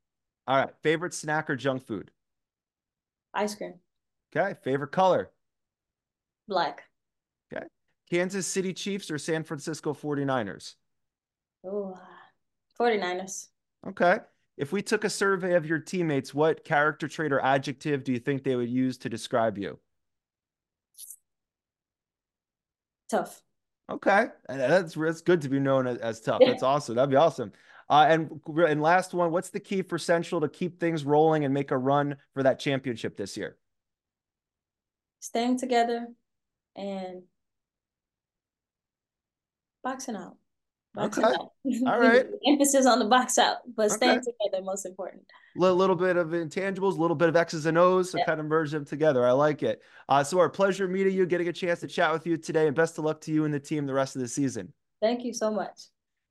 All 0.48 0.58
right. 0.58 0.70
Favorite 0.84 1.14
snack 1.14 1.50
or 1.50 1.56
junk 1.56 1.86
food? 1.86 2.12
Ice 3.34 3.56
cream. 3.56 3.76
Okay. 4.36 4.56
Favorite 4.64 4.92
color? 4.92 5.32
Black. 6.48 6.84
Okay. 7.52 7.66
Kansas 8.10 8.46
City 8.46 8.74
Chiefs 8.74 9.10
or 9.10 9.18
San 9.18 9.44
Francisco 9.44 9.94
49ers? 9.94 10.76
Oh, 11.66 12.00
49ers. 12.80 13.48
Okay. 13.88 14.20
If 14.58 14.72
we 14.72 14.82
took 14.82 15.04
a 15.04 15.10
survey 15.10 15.56
of 15.56 15.66
your 15.66 15.80
teammates, 15.80 16.34
what 16.34 16.66
character 16.66 17.08
trait 17.08 17.32
or 17.32 17.40
adjective 17.40 18.04
do 18.04 18.12
you 18.12 18.20
think 18.20 18.44
they 18.44 18.56
would 18.56 18.70
use 18.70 18.98
to 19.00 19.10
describe 19.10 19.58
you? 19.58 19.80
Tough. 23.10 23.42
Okay, 23.90 24.28
that's 24.48 24.94
that's 24.94 25.22
good 25.22 25.42
to 25.42 25.50
be 25.50 25.60
known 25.60 25.88
as, 25.88 25.98
as 25.98 26.22
tough. 26.22 26.42
That's 26.46 26.64
awesome. 26.64 26.96
That'd 26.96 27.10
be 27.10 27.16
awesome. 27.16 27.52
Uh, 27.90 28.06
and 28.08 28.40
and 28.68 28.82
last 28.82 29.14
one, 29.16 29.32
what's 29.32 29.50
the 29.50 29.60
key 29.60 29.82
for 29.82 29.98
Central 29.98 30.42
to 30.42 30.48
keep 30.48 30.80
things 30.80 31.04
rolling 31.04 31.44
and 31.44 31.54
make 31.54 31.72
a 31.72 31.78
run 31.78 32.18
for 32.34 32.44
that 32.44 32.60
championship 32.60 33.18
this 33.18 33.36
year? 33.36 33.58
Staying 35.20 35.58
together 35.58 36.08
and 36.76 37.24
boxing 39.84 40.16
out. 40.16 40.38
Okay. 40.98 41.22
All 41.86 42.00
right. 42.00 42.26
Emphasis 42.46 42.86
on 42.86 43.00
the 43.00 43.06
box 43.06 43.38
out, 43.38 43.58
but 43.76 43.92
staying 43.92 44.20
together 44.20 44.64
most 44.64 44.86
important 44.86 45.24
A 45.56 45.60
little 45.60 45.96
bit 45.96 46.18
of 46.18 46.30
intangibles, 46.30 46.98
a 46.98 47.02
little 47.02 47.16
bit 47.16 47.30
of 47.30 47.36
X's 47.36 47.66
and 47.66 47.78
O's, 47.78 48.12
so 48.12 48.18
yeah. 48.18 48.26
kind 48.26 48.40
of 48.40 48.48
merge 48.48 48.72
them 48.72 48.86
together. 48.86 49.26
I 49.26 49.32
like 49.32 49.62
it. 49.64 49.82
Uh, 50.08 50.24
so 50.24 50.40
our 50.40 50.50
pleasure 50.50 50.88
meeting 50.88 51.14
you, 51.14 51.26
getting 51.26 51.48
a 51.48 51.54
chance 51.54 51.80
to 51.82 51.88
chat 51.88 52.12
with 52.12 52.26
you 52.26 52.38
today, 52.38 52.68
and 52.68 52.76
best 52.76 52.98
of 52.98 53.06
luck 53.06 53.22
to 53.22 53.32
you 53.32 53.46
and 53.46 53.54
the 53.54 53.60
team 53.60 53.86
the 53.86 53.94
rest 53.94 54.16
of 54.16 54.22
the 54.22 54.28
season. 54.28 54.74
Thank 55.02 55.24
you 55.24 55.34
so 55.34 55.52
much. 55.52 55.80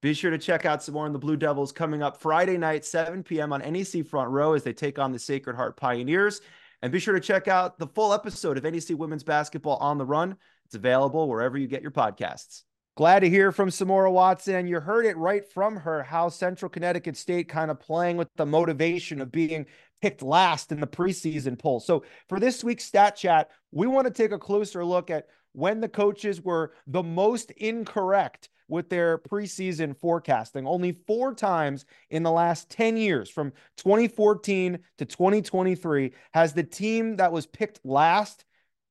Be 0.00 0.14
sure 0.14 0.30
to 0.30 0.38
check 0.38 0.64
out 0.64 0.82
some 0.82 0.94
more 0.94 1.06
on 1.06 1.12
the 1.12 1.18
Blue 1.18 1.36
Devils 1.36 1.72
coming 1.72 2.02
up 2.02 2.20
Friday 2.20 2.56
night, 2.56 2.84
7 2.84 3.22
p.m. 3.24 3.52
on 3.52 3.60
NEC 3.60 4.06
Front 4.06 4.30
Row 4.30 4.52
as 4.52 4.62
they 4.62 4.72
take 4.72 4.98
on 4.98 5.10
the 5.10 5.18
Sacred 5.18 5.56
Heart 5.56 5.76
Pioneers. 5.76 6.40
And 6.82 6.92
be 6.92 7.00
sure 7.00 7.14
to 7.14 7.20
check 7.20 7.48
out 7.48 7.78
the 7.78 7.88
full 7.88 8.12
episode 8.12 8.56
of 8.56 8.62
NEC 8.62 8.96
Women's 8.96 9.24
Basketball 9.24 9.76
on 9.76 9.98
the 9.98 10.06
Run. 10.06 10.36
It's 10.66 10.76
available 10.76 11.28
wherever 11.28 11.58
you 11.58 11.66
get 11.66 11.82
your 11.82 11.90
podcasts. 11.90 12.62
Glad 12.98 13.20
to 13.20 13.30
hear 13.30 13.52
from 13.52 13.68
Samora 13.68 14.10
Watson. 14.10 14.66
You 14.66 14.80
heard 14.80 15.06
it 15.06 15.16
right 15.16 15.48
from 15.52 15.76
her 15.76 16.02
how 16.02 16.28
Central 16.28 16.68
Connecticut 16.68 17.16
State 17.16 17.48
kind 17.48 17.70
of 17.70 17.78
playing 17.78 18.16
with 18.16 18.26
the 18.34 18.44
motivation 18.44 19.20
of 19.20 19.30
being 19.30 19.66
picked 20.02 20.20
last 20.20 20.72
in 20.72 20.80
the 20.80 20.86
preseason 20.88 21.56
poll. 21.56 21.78
So 21.78 22.02
for 22.28 22.40
this 22.40 22.64
week's 22.64 22.82
stat 22.82 23.14
chat, 23.14 23.50
we 23.70 23.86
want 23.86 24.08
to 24.08 24.12
take 24.12 24.32
a 24.32 24.38
closer 24.38 24.84
look 24.84 25.10
at 25.10 25.28
when 25.52 25.80
the 25.80 25.88
coaches 25.88 26.42
were 26.42 26.72
the 26.88 27.04
most 27.04 27.52
incorrect 27.52 28.48
with 28.66 28.88
their 28.88 29.18
preseason 29.18 29.96
forecasting. 29.96 30.66
Only 30.66 30.98
four 31.06 31.34
times 31.34 31.84
in 32.10 32.24
the 32.24 32.32
last 32.32 32.68
10 32.68 32.96
years, 32.96 33.30
from 33.30 33.52
2014 33.76 34.76
to 34.98 35.04
2023, 35.04 36.14
has 36.34 36.52
the 36.52 36.64
team 36.64 37.14
that 37.18 37.30
was 37.30 37.46
picked 37.46 37.78
last 37.84 38.44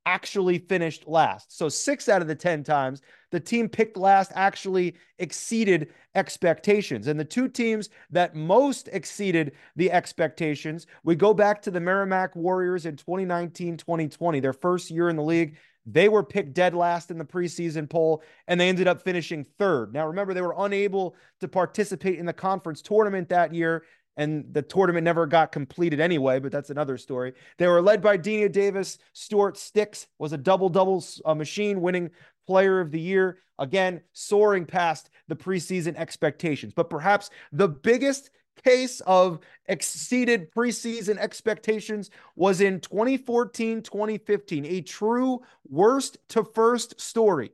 actually 0.06 0.60
finished 0.60 1.06
last. 1.06 1.58
So 1.58 1.67
six 1.67 2.08
out 2.08 2.22
of 2.22 2.30
the 2.30 2.36
10 2.36 2.63
times 2.63 3.02
the 3.31 3.39
team 3.39 3.67
picked 3.67 3.97
last 3.97 4.31
actually 4.35 4.95
exceeded 5.19 5.93
expectations. 6.15 7.07
And 7.07 7.19
the 7.19 7.25
two 7.25 7.47
teams 7.47 7.89
that 8.09 8.35
most 8.35 8.89
exceeded 8.91 9.53
the 9.75 9.91
expectations, 9.91 10.87
we 11.03 11.15
go 11.15 11.33
back 11.33 11.61
to 11.63 11.71
the 11.71 11.79
Merrimack 11.79 12.35
Warriors 12.35 12.85
in 12.85 12.95
2019 12.95 13.77
2020, 13.77 14.39
their 14.39 14.53
first 14.53 14.89
year 14.89 15.09
in 15.09 15.15
the 15.15 15.23
league. 15.23 15.57
They 15.89 16.09
were 16.09 16.23
picked 16.23 16.53
dead 16.53 16.73
last 16.73 17.11
in 17.11 17.17
the 17.17 17.23
preseason 17.23 17.89
poll 17.89 18.21
and 18.47 18.59
they 18.59 18.67
ended 18.67 18.87
up 18.87 19.03
finishing 19.03 19.45
third. 19.57 19.93
Now, 19.93 20.07
remember, 20.07 20.33
they 20.33 20.41
were 20.41 20.55
unable 20.57 21.15
to 21.39 21.47
participate 21.47 22.19
in 22.19 22.25
the 22.25 22.33
conference 22.33 22.81
tournament 22.81 23.29
that 23.29 23.53
year 23.53 23.83
and 24.17 24.45
the 24.51 24.63
tournament 24.63 25.05
never 25.05 25.27
got 25.27 25.51
completed 25.51 25.99
anyway, 25.99 26.39
but 26.39 26.51
that's 26.51 26.71
another 26.71 26.97
story. 26.97 27.33
They 27.57 27.67
were 27.67 27.81
led 27.81 28.01
by 28.01 28.17
Dina 28.17 28.49
Davis. 28.49 28.97
Stuart 29.13 29.57
Sticks 29.57 30.07
was 30.17 30.33
a 30.33 30.37
double 30.37 30.69
double 30.69 31.03
uh, 31.23 31.35
machine, 31.35 31.81
winning 31.81 32.09
player 32.47 32.79
of 32.79 32.91
the 32.91 32.99
year. 32.99 33.39
Again, 33.60 34.01
soaring 34.13 34.65
past 34.65 35.10
the 35.27 35.36
preseason 35.36 35.95
expectations. 35.95 36.73
But 36.75 36.89
perhaps 36.89 37.29
the 37.51 37.67
biggest 37.67 38.29
case 38.63 39.01
of 39.01 39.39
exceeded 39.67 40.51
preseason 40.51 41.17
expectations 41.17 42.10
was 42.36 42.62
in 42.62 42.79
2014 42.79 43.81
2015, 43.81 44.65
a 44.65 44.81
true 44.81 45.41
worst 45.69 46.17
to 46.29 46.43
first 46.43 46.99
story. 46.99 47.51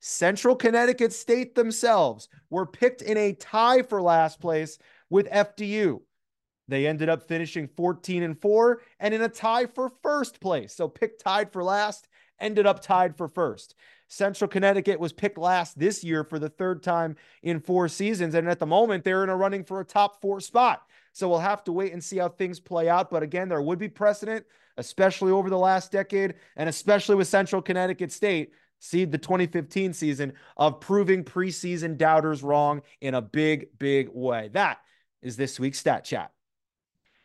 Central 0.00 0.54
Connecticut 0.54 1.12
State 1.12 1.54
themselves 1.54 2.28
were 2.50 2.66
picked 2.66 3.02
in 3.02 3.16
a 3.16 3.32
tie 3.32 3.82
for 3.82 4.00
last 4.00 4.40
place 4.40 4.78
with 5.10 5.30
FDU. 5.30 6.00
They 6.68 6.86
ended 6.86 7.08
up 7.08 7.22
finishing 7.22 7.68
14 7.76 8.22
and 8.22 8.40
4 8.40 8.82
and 9.00 9.14
in 9.14 9.22
a 9.22 9.28
tie 9.28 9.66
for 9.66 9.92
first 10.02 10.40
place. 10.40 10.74
So 10.74 10.88
picked 10.88 11.22
tied 11.22 11.52
for 11.52 11.62
last, 11.62 12.08
ended 12.40 12.66
up 12.66 12.82
tied 12.82 13.16
for 13.16 13.28
first. 13.28 13.74
Central 14.08 14.48
Connecticut 14.48 15.00
was 15.00 15.12
picked 15.12 15.38
last 15.38 15.78
this 15.78 16.04
year 16.04 16.24
for 16.24 16.38
the 16.38 16.48
third 16.48 16.82
time 16.82 17.16
in 17.42 17.60
four 17.60 17.88
seasons. 17.88 18.34
And 18.34 18.48
at 18.48 18.58
the 18.58 18.66
moment, 18.66 19.04
they're 19.04 19.24
in 19.24 19.30
a 19.30 19.36
running 19.36 19.64
for 19.64 19.80
a 19.80 19.84
top 19.84 20.20
four 20.20 20.40
spot. 20.40 20.82
So 21.12 21.28
we'll 21.28 21.38
have 21.38 21.64
to 21.64 21.72
wait 21.72 21.92
and 21.92 22.02
see 22.02 22.18
how 22.18 22.28
things 22.28 22.60
play 22.60 22.88
out. 22.88 23.10
But 23.10 23.22
again, 23.22 23.48
there 23.48 23.62
would 23.62 23.78
be 23.78 23.88
precedent, 23.88 24.44
especially 24.76 25.32
over 25.32 25.50
the 25.50 25.58
last 25.58 25.90
decade, 25.90 26.34
and 26.56 26.68
especially 26.68 27.16
with 27.16 27.26
Central 27.26 27.62
Connecticut 27.62 28.12
State, 28.12 28.52
see 28.78 29.04
the 29.04 29.18
2015 29.18 29.92
season 29.92 30.34
of 30.56 30.80
proving 30.80 31.24
preseason 31.24 31.96
doubters 31.96 32.42
wrong 32.42 32.82
in 33.00 33.14
a 33.14 33.22
big, 33.22 33.66
big 33.78 34.08
way. 34.12 34.50
That 34.52 34.78
is 35.22 35.36
this 35.36 35.58
week's 35.58 35.78
Stat 35.78 36.04
Chat. 36.04 36.30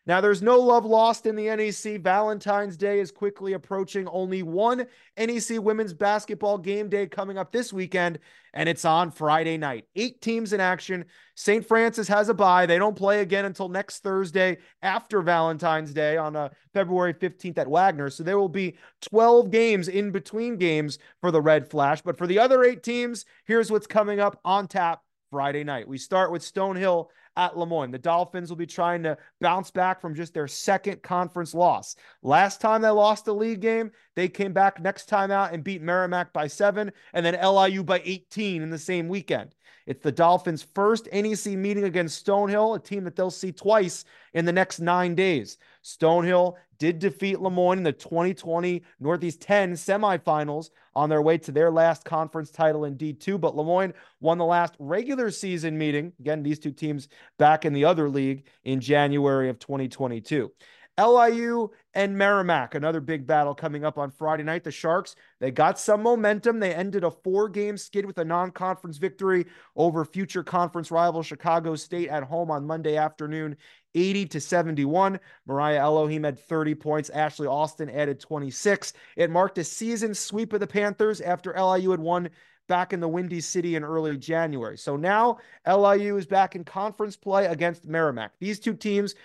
Now, 0.08 0.20
there's 0.20 0.42
no 0.42 0.60
love 0.60 0.84
lost 0.84 1.28
in 1.28 1.36
the 1.36 1.56
NEC. 1.56 2.02
Valentine's 2.02 2.76
Day 2.76 3.00
is 3.00 3.12
quickly 3.12 3.54
approaching. 3.54 4.08
Only 4.08 4.42
one 4.42 4.88
NEC 5.16 5.62
women's 5.62 5.94
basketball 5.94 6.58
game 6.58 6.90
day 6.90 7.06
coming 7.06 7.38
up 7.38 7.52
this 7.52 7.72
weekend, 7.72 8.18
and 8.56 8.68
it's 8.68 8.84
on 8.84 9.12
Friday 9.12 9.58
night. 9.58 9.86
Eight 9.96 10.20
teams 10.20 10.54
in 10.54 10.60
action. 10.60 11.06
St. 11.36 11.64
Francis 11.64 12.08
has 12.08 12.30
a 12.30 12.34
bye. 12.34 12.66
They 12.66 12.80
don't 12.80 12.96
play 12.96 13.22
again 13.22 13.46
until 13.46 13.70
next 13.70 14.00
Thursday 14.00 14.58
after 14.82 15.22
Valentine's 15.22 15.94
Day 15.94 16.18
on 16.18 16.36
uh, 16.36 16.50
February 16.74 17.14
15th 17.14 17.60
at 17.60 17.68
Wagner. 17.68 18.10
So 18.10 18.24
there 18.24 18.40
will 18.40 18.50
be 18.50 18.78
12 19.02 19.52
games 19.52 19.88
in 19.88 20.10
between 20.10 20.58
games 20.58 20.98
for 21.20 21.30
the 21.30 21.42
Red 21.42 21.70
Flash. 21.70 22.02
But 22.02 22.18
for 22.18 22.26
the 22.26 22.40
other 22.40 22.64
eight 22.64 22.82
teams, 22.82 23.26
here's 23.46 23.70
what's 23.70 23.88
coming 23.88 24.20
up 24.20 24.40
on 24.44 24.68
tap 24.68 25.04
Friday 25.30 25.64
night. 25.64 25.88
We 25.88 26.00
start 26.00 26.32
with 26.32 26.42
Stonehill 26.42 27.08
at 27.38 27.58
Le 27.58 27.66
Moyne. 27.66 27.92
The 27.92 27.98
Dolphins 27.98 28.50
will 28.50 28.58
be 28.58 28.66
trying 28.66 29.04
to 29.04 29.18
bounce 29.40 29.72
back 29.72 30.02
from 30.02 30.16
just 30.16 30.34
their 30.34 30.48
second 30.48 31.02
conference 31.02 31.54
loss. 31.54 31.96
Last 32.22 32.62
time 32.62 32.82
they 32.82 32.90
lost 32.90 33.28
a 33.28 33.34
league 33.34 33.62
game, 33.62 33.92
they 34.16 34.28
came 34.28 34.54
back 34.54 34.82
next 34.82 35.06
time 35.06 35.32
out 35.32 35.54
and 35.54 35.64
beat 35.64 35.82
Merrimack 35.82 36.34
by 36.34 36.48
seven 36.48 36.92
and 37.14 37.26
then 37.26 37.40
LIU 37.42 37.84
by 37.84 38.02
18 38.04 38.62
in 38.62 38.70
the 38.70 38.78
same 38.78 39.08
weekend. 39.08 39.56
It's 39.88 40.04
the 40.04 40.12
Dolphins' 40.12 40.62
first 40.76 41.08
NEC 41.12 41.58
meeting 41.58 41.86
against 41.86 42.26
Stonehill, 42.26 42.76
a 42.76 42.80
team 42.80 43.04
that 43.04 43.16
they'll 43.16 43.32
see 43.32 43.52
twice 43.52 44.06
in 44.34 44.46
the 44.46 44.52
next 44.52 44.80
nine 44.80 45.16
days. 45.16 45.58
Stonehill 45.84 46.56
did 46.78 47.00
defeat 47.00 47.40
Le 47.40 47.50
Moyne 47.50 47.80
in 47.80 47.84
the 47.84 47.92
2020 47.92 48.84
Northeast 49.00 49.42
10 49.42 49.74
semifinals 49.74 50.70
on 50.96 51.10
their 51.10 51.22
way 51.22 51.38
to 51.40 51.52
their 51.52 51.72
last 51.72 52.06
conference 52.06 52.52
title 52.52 52.86
in 52.86 52.98
D2. 52.98 53.40
But 53.40 53.56
Le 53.56 53.64
Moyne 53.64 53.94
won 54.20 54.38
the 54.38 54.46
last 54.46 54.76
regular 54.80 55.32
season 55.32 55.78
meeting. 55.78 56.14
Again, 56.20 56.44
these 56.44 56.60
two 56.60 56.72
teams 56.72 57.08
back 57.38 57.66
in 57.66 57.74
the 57.74 57.86
other 57.86 58.10
league 58.10 58.46
in 58.64 58.80
January 58.80 59.50
of 59.50 59.60
2022. 59.60 60.52
LIU 61.00 61.70
and 61.94 62.18
Merrimack, 62.18 62.76
another 62.76 63.00
big 63.00 63.26
battle 63.26 63.56
coming 63.56 63.86
up 63.86 63.98
on 63.98 64.12
Friday 64.12 64.44
night. 64.44 64.64
The 64.64 64.72
Sharks, 64.72 65.16
they 65.40 65.50
got 65.50 65.80
some 65.80 66.04
momentum. 66.04 66.60
They 66.60 66.74
ended 66.74 67.04
a 67.04 67.12
four 67.12 67.50
game 67.50 67.78
skid 67.78 68.06
with 68.06 68.18
a 68.18 68.26
non 68.26 68.52
conference 68.52 68.98
victory 68.98 69.46
over 69.76 70.04
future 70.06 70.44
conference 70.44 70.92
rival 70.92 71.24
Chicago 71.24 71.76
State 71.76 72.10
at 72.10 72.24
home 72.24 72.52
on 72.52 72.68
Monday 72.68 72.98
afternoon, 72.98 73.56
80 73.96 74.26
to 74.28 74.42
71. 74.42 75.20
Mariah 75.46 75.80
Elohim 75.80 76.24
had 76.24 76.40
30 76.40 76.76
points. 76.76 77.10
Ashley 77.10 77.48
Austin 77.48 77.90
added 77.90 78.20
26. 78.20 78.94
It 79.16 79.30
marked 79.30 79.58
a 79.58 79.64
season 79.64 80.14
sweep 80.14 80.54
of 80.54 80.60
the 80.60 80.68
Panthers 80.68 81.22
after 81.22 81.54
LIU 81.54 81.92
had 81.92 82.00
won 82.00 82.30
back 82.68 82.94
in 82.94 83.00
the 83.00 83.08
Windy 83.08 83.42
City 83.42 83.76
in 83.76 83.84
early 83.84 84.18
January. 84.18 84.78
So 84.78 84.96
now 84.96 85.40
LIU 85.68 86.18
is 86.18 86.26
back 86.26 86.56
in 86.56 86.64
conference 86.64 87.18
play 87.18 87.48
against 87.48 87.88
Merrimack. 87.88 88.32
These 88.40 88.60
two 88.60 88.74
teams 88.74 89.16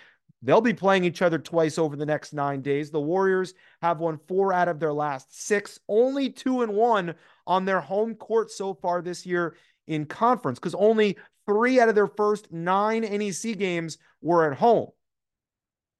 They'll 0.43 0.61
be 0.61 0.73
playing 0.73 1.03
each 1.03 1.21
other 1.21 1.39
twice 1.39 1.77
over 1.77 1.95
the 1.95 2.05
next 2.05 2.33
nine 2.33 2.61
days. 2.61 2.91
The 2.91 3.01
Warriors 3.01 3.53
have 3.81 3.99
won 3.99 4.19
four 4.27 4.53
out 4.53 4.67
of 4.67 4.79
their 4.79 4.93
last 4.93 5.35
six, 5.45 5.79
only 5.87 6.29
two 6.29 6.61
and 6.61 6.73
one 6.73 7.15
on 7.47 7.65
their 7.65 7.81
home 7.81 8.13
court 8.15 8.51
so 8.51 8.73
far 8.75 9.01
this 9.01 9.25
year 9.25 9.55
in 9.87 10.05
conference, 10.05 10.59
because 10.59 10.75
only 10.75 11.17
three 11.47 11.79
out 11.79 11.89
of 11.89 11.95
their 11.95 12.07
first 12.07 12.51
nine 12.51 13.01
NEC 13.01 13.57
games 13.57 13.97
were 14.21 14.51
at 14.51 14.57
home. 14.59 14.89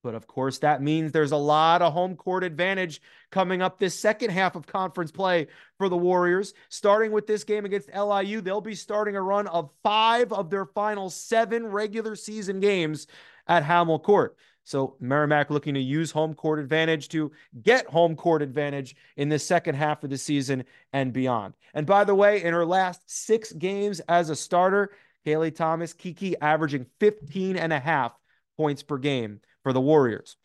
But 0.04 0.14
of 0.16 0.28
course, 0.28 0.60
that 0.60 0.82
means 0.82 1.12
there's 1.12 1.32
a 1.32 1.38
lot 1.38 1.82
of 1.82 1.92
home 1.92 2.16
court 2.16 2.44
advantage 2.44 3.02
coming 3.32 3.62
up 3.62 3.80
this 3.80 4.00
second 4.00 4.30
half 4.30 4.56
of 4.56 4.68
conference 4.68 5.12
play 5.12 5.48
for 5.78 5.90
the 5.90 5.98
Warriors. 5.98 6.54
Starting 6.70 7.12
with 7.12 7.28
this 7.28 7.44
game 7.44 7.66
against 7.66 7.94
LIU, 7.94 8.40
they'll 8.40 8.62
be 8.62 8.76
starting 8.76 9.16
a 9.16 9.22
run 9.22 9.48
of 9.48 9.72
five 9.84 10.32
of 10.32 10.50
their 10.50 10.66
final 10.66 11.10
seven 11.10 11.66
regular 11.66 12.16
season 12.16 12.60
games 12.60 13.08
at 13.48 13.64
Hammel 13.64 14.00
Court. 14.00 14.38
So 14.64 14.98
Merrimack 15.00 15.50
looking 15.50 15.74
to 15.76 15.80
use 15.80 16.12
home 16.12 16.34
court 16.34 16.60
advantage 16.60 17.08
to 17.10 17.32
get 17.62 17.88
home 17.88 18.18
court 18.18 18.42
advantage 18.42 18.98
in 19.16 19.30
the 19.30 19.40
second 19.40 19.76
half 19.76 20.04
of 20.04 20.10
the 20.10 20.18
season 20.18 20.66
and 20.92 21.14
beyond. 21.14 21.54
And 21.74 21.88
by 21.88 22.04
the 22.04 22.16
way, 22.16 22.44
in 22.44 22.54
her 22.54 22.66
last 22.66 23.02
six 23.06 23.54
games 23.54 24.02
as 24.10 24.30
a 24.30 24.36
starter, 24.36 24.92
Kaylee 25.28 25.54
Thomas, 25.54 25.92
Kiki 25.92 26.40
averaging 26.40 26.86
15 27.02 27.58
and 27.58 27.74
a 27.74 27.80
half 27.80 28.14
points 28.56 28.82
per 28.82 28.98
game 28.98 29.42
for 29.62 29.74
the 29.74 29.82
Warriors. 29.82 30.38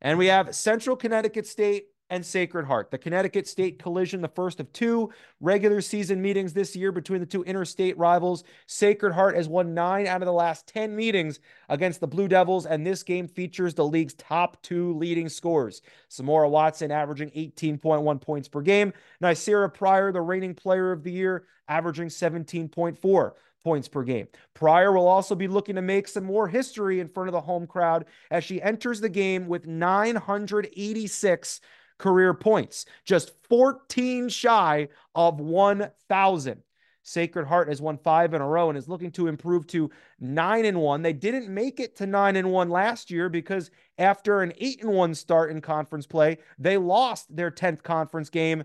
And 0.00 0.18
we 0.18 0.26
have 0.26 0.54
Central 0.54 0.96
Connecticut 0.96 1.46
State 1.46 1.84
and 2.10 2.26
Sacred 2.26 2.66
Heart. 2.66 2.90
The 2.90 2.98
Connecticut 2.98 3.46
State 3.46 3.78
collision, 3.78 4.20
the 4.20 4.28
first 4.28 4.58
of 4.58 4.72
two 4.72 5.12
regular 5.40 5.80
season 5.80 6.20
meetings 6.20 6.52
this 6.52 6.74
year 6.74 6.90
between 6.90 7.20
the 7.20 7.26
two 7.26 7.44
interstate 7.44 7.96
rivals. 7.98 8.42
Sacred 8.66 9.12
Heart 9.12 9.36
has 9.36 9.48
won 9.48 9.74
nine 9.74 10.06
out 10.08 10.22
of 10.22 10.26
the 10.26 10.32
last 10.32 10.66
10 10.68 10.94
meetings 10.94 11.38
against 11.68 12.00
the 12.00 12.06
Blue 12.06 12.28
Devils, 12.28 12.66
and 12.66 12.84
this 12.84 13.02
game 13.02 13.28
features 13.28 13.74
the 13.74 13.86
league's 13.86 14.14
top 14.14 14.60
two 14.62 14.94
leading 14.94 15.28
scorers. 15.28 15.82
Samora 16.10 16.50
Watson 16.50 16.90
averaging 16.90 17.30
18.1 17.30 18.20
points 18.20 18.48
per 18.48 18.60
game. 18.60 18.92
Ny'Ceara 19.22 19.72
Pryor, 19.72 20.12
the 20.12 20.20
reigning 20.20 20.54
player 20.54 20.92
of 20.92 21.02
the 21.02 21.12
year, 21.12 21.46
averaging 21.68 22.08
17.4 22.08 23.32
points 23.66 23.88
per 23.88 24.04
game. 24.04 24.28
Pryor 24.54 24.92
will 24.92 25.08
also 25.08 25.34
be 25.34 25.48
looking 25.48 25.74
to 25.74 25.82
make 25.82 26.06
some 26.06 26.22
more 26.22 26.46
history 26.46 27.00
in 27.00 27.08
front 27.08 27.28
of 27.28 27.32
the 27.32 27.40
home 27.40 27.66
crowd 27.66 28.04
as 28.30 28.44
she 28.44 28.62
enters 28.62 29.00
the 29.00 29.08
game 29.08 29.48
with 29.48 29.66
986 29.66 31.60
career 31.98 32.32
points, 32.32 32.86
just 33.04 33.32
14 33.48 34.28
shy 34.28 34.86
of 35.16 35.40
1,000. 35.40 36.62
Sacred 37.02 37.46
Heart 37.48 37.68
has 37.68 37.82
won 37.82 37.98
five 37.98 38.34
in 38.34 38.40
a 38.40 38.46
row 38.46 38.68
and 38.68 38.78
is 38.78 38.88
looking 38.88 39.10
to 39.12 39.26
improve 39.26 39.66
to 39.68 39.90
nine 40.20 40.64
and 40.64 40.80
one. 40.80 41.02
They 41.02 41.12
didn't 41.12 41.52
make 41.52 41.80
it 41.80 41.96
to 41.96 42.06
nine 42.06 42.36
and 42.36 42.52
one 42.52 42.70
last 42.70 43.10
year 43.10 43.28
because 43.28 43.72
after 43.98 44.42
an 44.42 44.52
eight 44.58 44.80
and 44.80 44.92
one 44.92 45.12
start 45.12 45.50
in 45.50 45.60
conference 45.60 46.06
play, 46.06 46.38
they 46.56 46.78
lost 46.78 47.34
their 47.34 47.50
10th 47.50 47.82
conference 47.82 48.30
game 48.30 48.62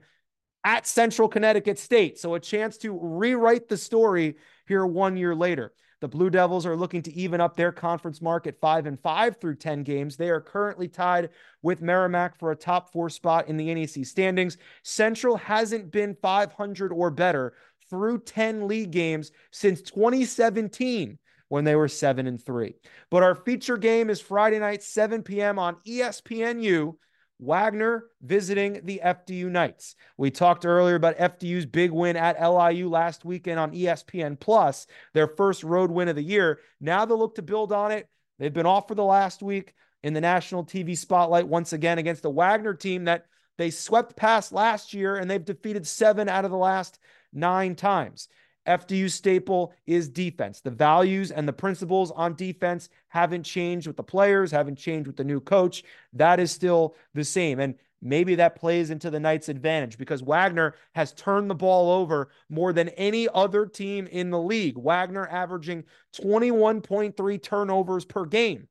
at 0.63 0.85
Central 0.85 1.27
Connecticut 1.27 1.79
State. 1.79 2.19
So 2.19 2.35
a 2.35 2.39
chance 2.39 2.77
to 2.79 2.97
rewrite 3.01 3.67
the 3.67 3.77
story 3.77 4.35
here 4.71 4.85
one 4.85 5.17
year 5.17 5.35
later. 5.35 5.73
The 5.99 6.07
Blue 6.07 6.29
Devils 6.29 6.65
are 6.65 6.77
looking 6.77 7.01
to 7.01 7.13
even 7.13 7.41
up 7.41 7.57
their 7.57 7.73
conference 7.73 8.21
mark 8.21 8.47
at 8.47 8.61
five 8.61 8.85
and 8.85 8.97
five 8.97 9.35
through 9.35 9.55
10 9.55 9.83
games. 9.83 10.15
They 10.15 10.29
are 10.29 10.39
currently 10.39 10.87
tied 10.87 11.29
with 11.61 11.81
Merrimack 11.81 12.39
for 12.39 12.51
a 12.51 12.55
top 12.55 12.89
four 12.89 13.09
spot 13.09 13.49
in 13.49 13.57
the 13.57 13.73
NEC 13.73 14.05
standings. 14.05 14.57
Central 14.81 15.35
hasn't 15.35 15.91
been 15.91 16.15
500 16.21 16.93
or 16.93 17.11
better 17.11 17.53
through 17.89 18.19
10 18.19 18.65
league 18.65 18.91
games 18.91 19.33
since 19.51 19.81
2017 19.81 21.19
when 21.49 21.65
they 21.65 21.75
were 21.75 21.89
7 21.89 22.25
and 22.25 22.41
3. 22.41 22.73
But 23.09 23.23
our 23.23 23.35
feature 23.35 23.77
game 23.77 24.09
is 24.09 24.21
Friday 24.21 24.59
night 24.59 24.81
7 24.83 25.21
p.m. 25.21 25.59
on 25.59 25.75
ESPNU 25.85 26.95
Wagner 27.41 28.05
visiting 28.21 28.81
the 28.83 29.01
FDU 29.03 29.49
Knights. 29.49 29.95
We 30.15 30.29
talked 30.29 30.65
earlier 30.65 30.95
about 30.95 31.17
FDU's 31.17 31.65
big 31.65 31.91
win 31.91 32.15
at 32.15 32.39
LIU 32.39 32.87
last 32.87 33.25
weekend 33.25 33.59
on 33.59 33.73
ESPN 33.73 34.39
Plus, 34.39 34.85
their 35.13 35.27
first 35.27 35.63
road 35.63 35.89
win 35.89 36.07
of 36.07 36.15
the 36.15 36.23
year. 36.23 36.59
Now 36.79 37.03
they 37.03 37.15
look 37.15 37.35
to 37.35 37.41
build 37.41 37.71
on 37.73 37.91
it. 37.91 38.07
They've 38.37 38.53
been 38.53 38.67
off 38.67 38.87
for 38.87 38.95
the 38.95 39.03
last 39.03 39.41
week 39.41 39.73
in 40.03 40.13
the 40.13 40.21
national 40.21 40.65
TV 40.65 40.95
spotlight 40.95 41.47
once 41.47 41.73
again 41.73 41.97
against 41.97 42.21
the 42.21 42.29
Wagner 42.29 42.75
team 42.75 43.05
that 43.05 43.25
they 43.57 43.71
swept 43.71 44.15
past 44.15 44.51
last 44.51 44.93
year 44.93 45.17
and 45.17 45.29
they've 45.29 45.43
defeated 45.43 45.85
seven 45.85 46.29
out 46.29 46.45
of 46.45 46.51
the 46.51 46.57
last 46.57 46.99
nine 47.33 47.75
times. 47.75 48.27
FDU 48.67 49.09
staple 49.09 49.73
is 49.85 50.09
defense. 50.09 50.61
The 50.61 50.71
values 50.71 51.31
and 51.31 51.47
the 51.47 51.53
principles 51.53 52.11
on 52.11 52.35
defense 52.35 52.89
haven't 53.07 53.43
changed 53.43 53.87
with 53.87 53.97
the 53.97 54.03
players, 54.03 54.51
haven't 54.51 54.77
changed 54.77 55.07
with 55.07 55.17
the 55.17 55.23
new 55.23 55.39
coach. 55.39 55.83
That 56.13 56.39
is 56.39 56.51
still 56.51 56.95
the 57.13 57.23
same. 57.23 57.59
And 57.59 57.75
maybe 58.01 58.35
that 58.35 58.55
plays 58.55 58.89
into 58.89 59.09
the 59.09 59.19
Knights' 59.19 59.49
advantage 59.49 59.97
because 59.97 60.21
Wagner 60.21 60.75
has 60.93 61.13
turned 61.13 61.49
the 61.49 61.55
ball 61.55 61.91
over 61.91 62.29
more 62.49 62.73
than 62.73 62.89
any 62.89 63.27
other 63.33 63.65
team 63.65 64.07
in 64.07 64.29
the 64.29 64.39
league. 64.39 64.77
Wagner 64.77 65.27
averaging 65.27 65.83
21.3 66.15 67.41
turnovers 67.41 68.05
per 68.05 68.25
game. 68.25 68.67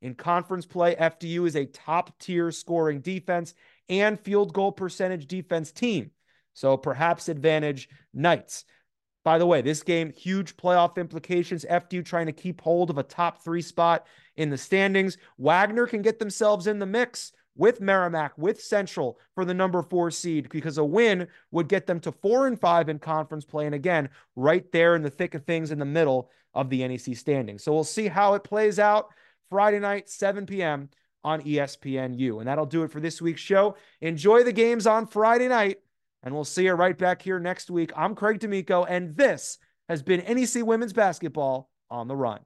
In 0.00 0.14
conference 0.14 0.64
play, 0.64 0.94
FDU 0.94 1.46
is 1.46 1.56
a 1.56 1.66
top 1.66 2.16
tier 2.18 2.52
scoring 2.52 3.00
defense 3.00 3.54
and 3.88 4.18
field 4.18 4.52
goal 4.52 4.70
percentage 4.70 5.26
defense 5.26 5.72
team. 5.72 6.10
So 6.54 6.76
perhaps 6.76 7.28
advantage 7.28 7.88
Knights. 8.12 8.64
By 9.28 9.36
the 9.36 9.44
way, 9.44 9.60
this 9.60 9.82
game, 9.82 10.10
huge 10.10 10.56
playoff 10.56 10.96
implications. 10.96 11.66
FDU 11.68 12.02
trying 12.02 12.24
to 12.24 12.32
keep 12.32 12.62
hold 12.62 12.88
of 12.88 12.96
a 12.96 13.02
top 13.02 13.44
three 13.44 13.60
spot 13.60 14.06
in 14.38 14.48
the 14.48 14.56
standings. 14.56 15.18
Wagner 15.36 15.86
can 15.86 16.00
get 16.00 16.18
themselves 16.18 16.66
in 16.66 16.78
the 16.78 16.86
mix 16.86 17.32
with 17.54 17.78
Merrimack, 17.78 18.32
with 18.38 18.58
Central 18.58 19.18
for 19.34 19.44
the 19.44 19.52
number 19.52 19.82
four 19.82 20.10
seed 20.10 20.48
because 20.48 20.78
a 20.78 20.84
win 20.84 21.28
would 21.50 21.68
get 21.68 21.86
them 21.86 22.00
to 22.00 22.10
four 22.10 22.46
and 22.46 22.58
five 22.58 22.88
in 22.88 22.98
conference 22.98 23.44
play. 23.44 23.66
And 23.66 23.74
again, 23.74 24.08
right 24.34 24.64
there 24.72 24.96
in 24.96 25.02
the 25.02 25.10
thick 25.10 25.34
of 25.34 25.44
things 25.44 25.72
in 25.72 25.78
the 25.78 25.84
middle 25.84 26.30
of 26.54 26.70
the 26.70 26.88
NEC 26.88 27.14
standings. 27.14 27.62
So 27.62 27.74
we'll 27.74 27.84
see 27.84 28.08
how 28.08 28.32
it 28.32 28.44
plays 28.44 28.78
out 28.78 29.08
Friday 29.50 29.78
night, 29.78 30.08
7 30.08 30.46
p.m. 30.46 30.88
on 31.22 31.42
ESPNU. 31.42 32.38
And 32.38 32.48
that'll 32.48 32.64
do 32.64 32.82
it 32.82 32.90
for 32.90 33.00
this 33.00 33.20
week's 33.20 33.42
show. 33.42 33.76
Enjoy 34.00 34.42
the 34.42 34.52
games 34.52 34.86
on 34.86 35.06
Friday 35.06 35.48
night. 35.48 35.80
And 36.22 36.34
we'll 36.34 36.44
see 36.44 36.64
you 36.64 36.72
right 36.72 36.96
back 36.96 37.22
here 37.22 37.38
next 37.38 37.70
week. 37.70 37.92
I'm 37.96 38.14
Craig 38.14 38.40
D'Amico, 38.40 38.84
and 38.84 39.16
this 39.16 39.58
has 39.88 40.02
been 40.02 40.20
NEC 40.20 40.64
Women's 40.64 40.92
Basketball 40.92 41.70
on 41.90 42.08
the 42.08 42.16
Run. 42.16 42.40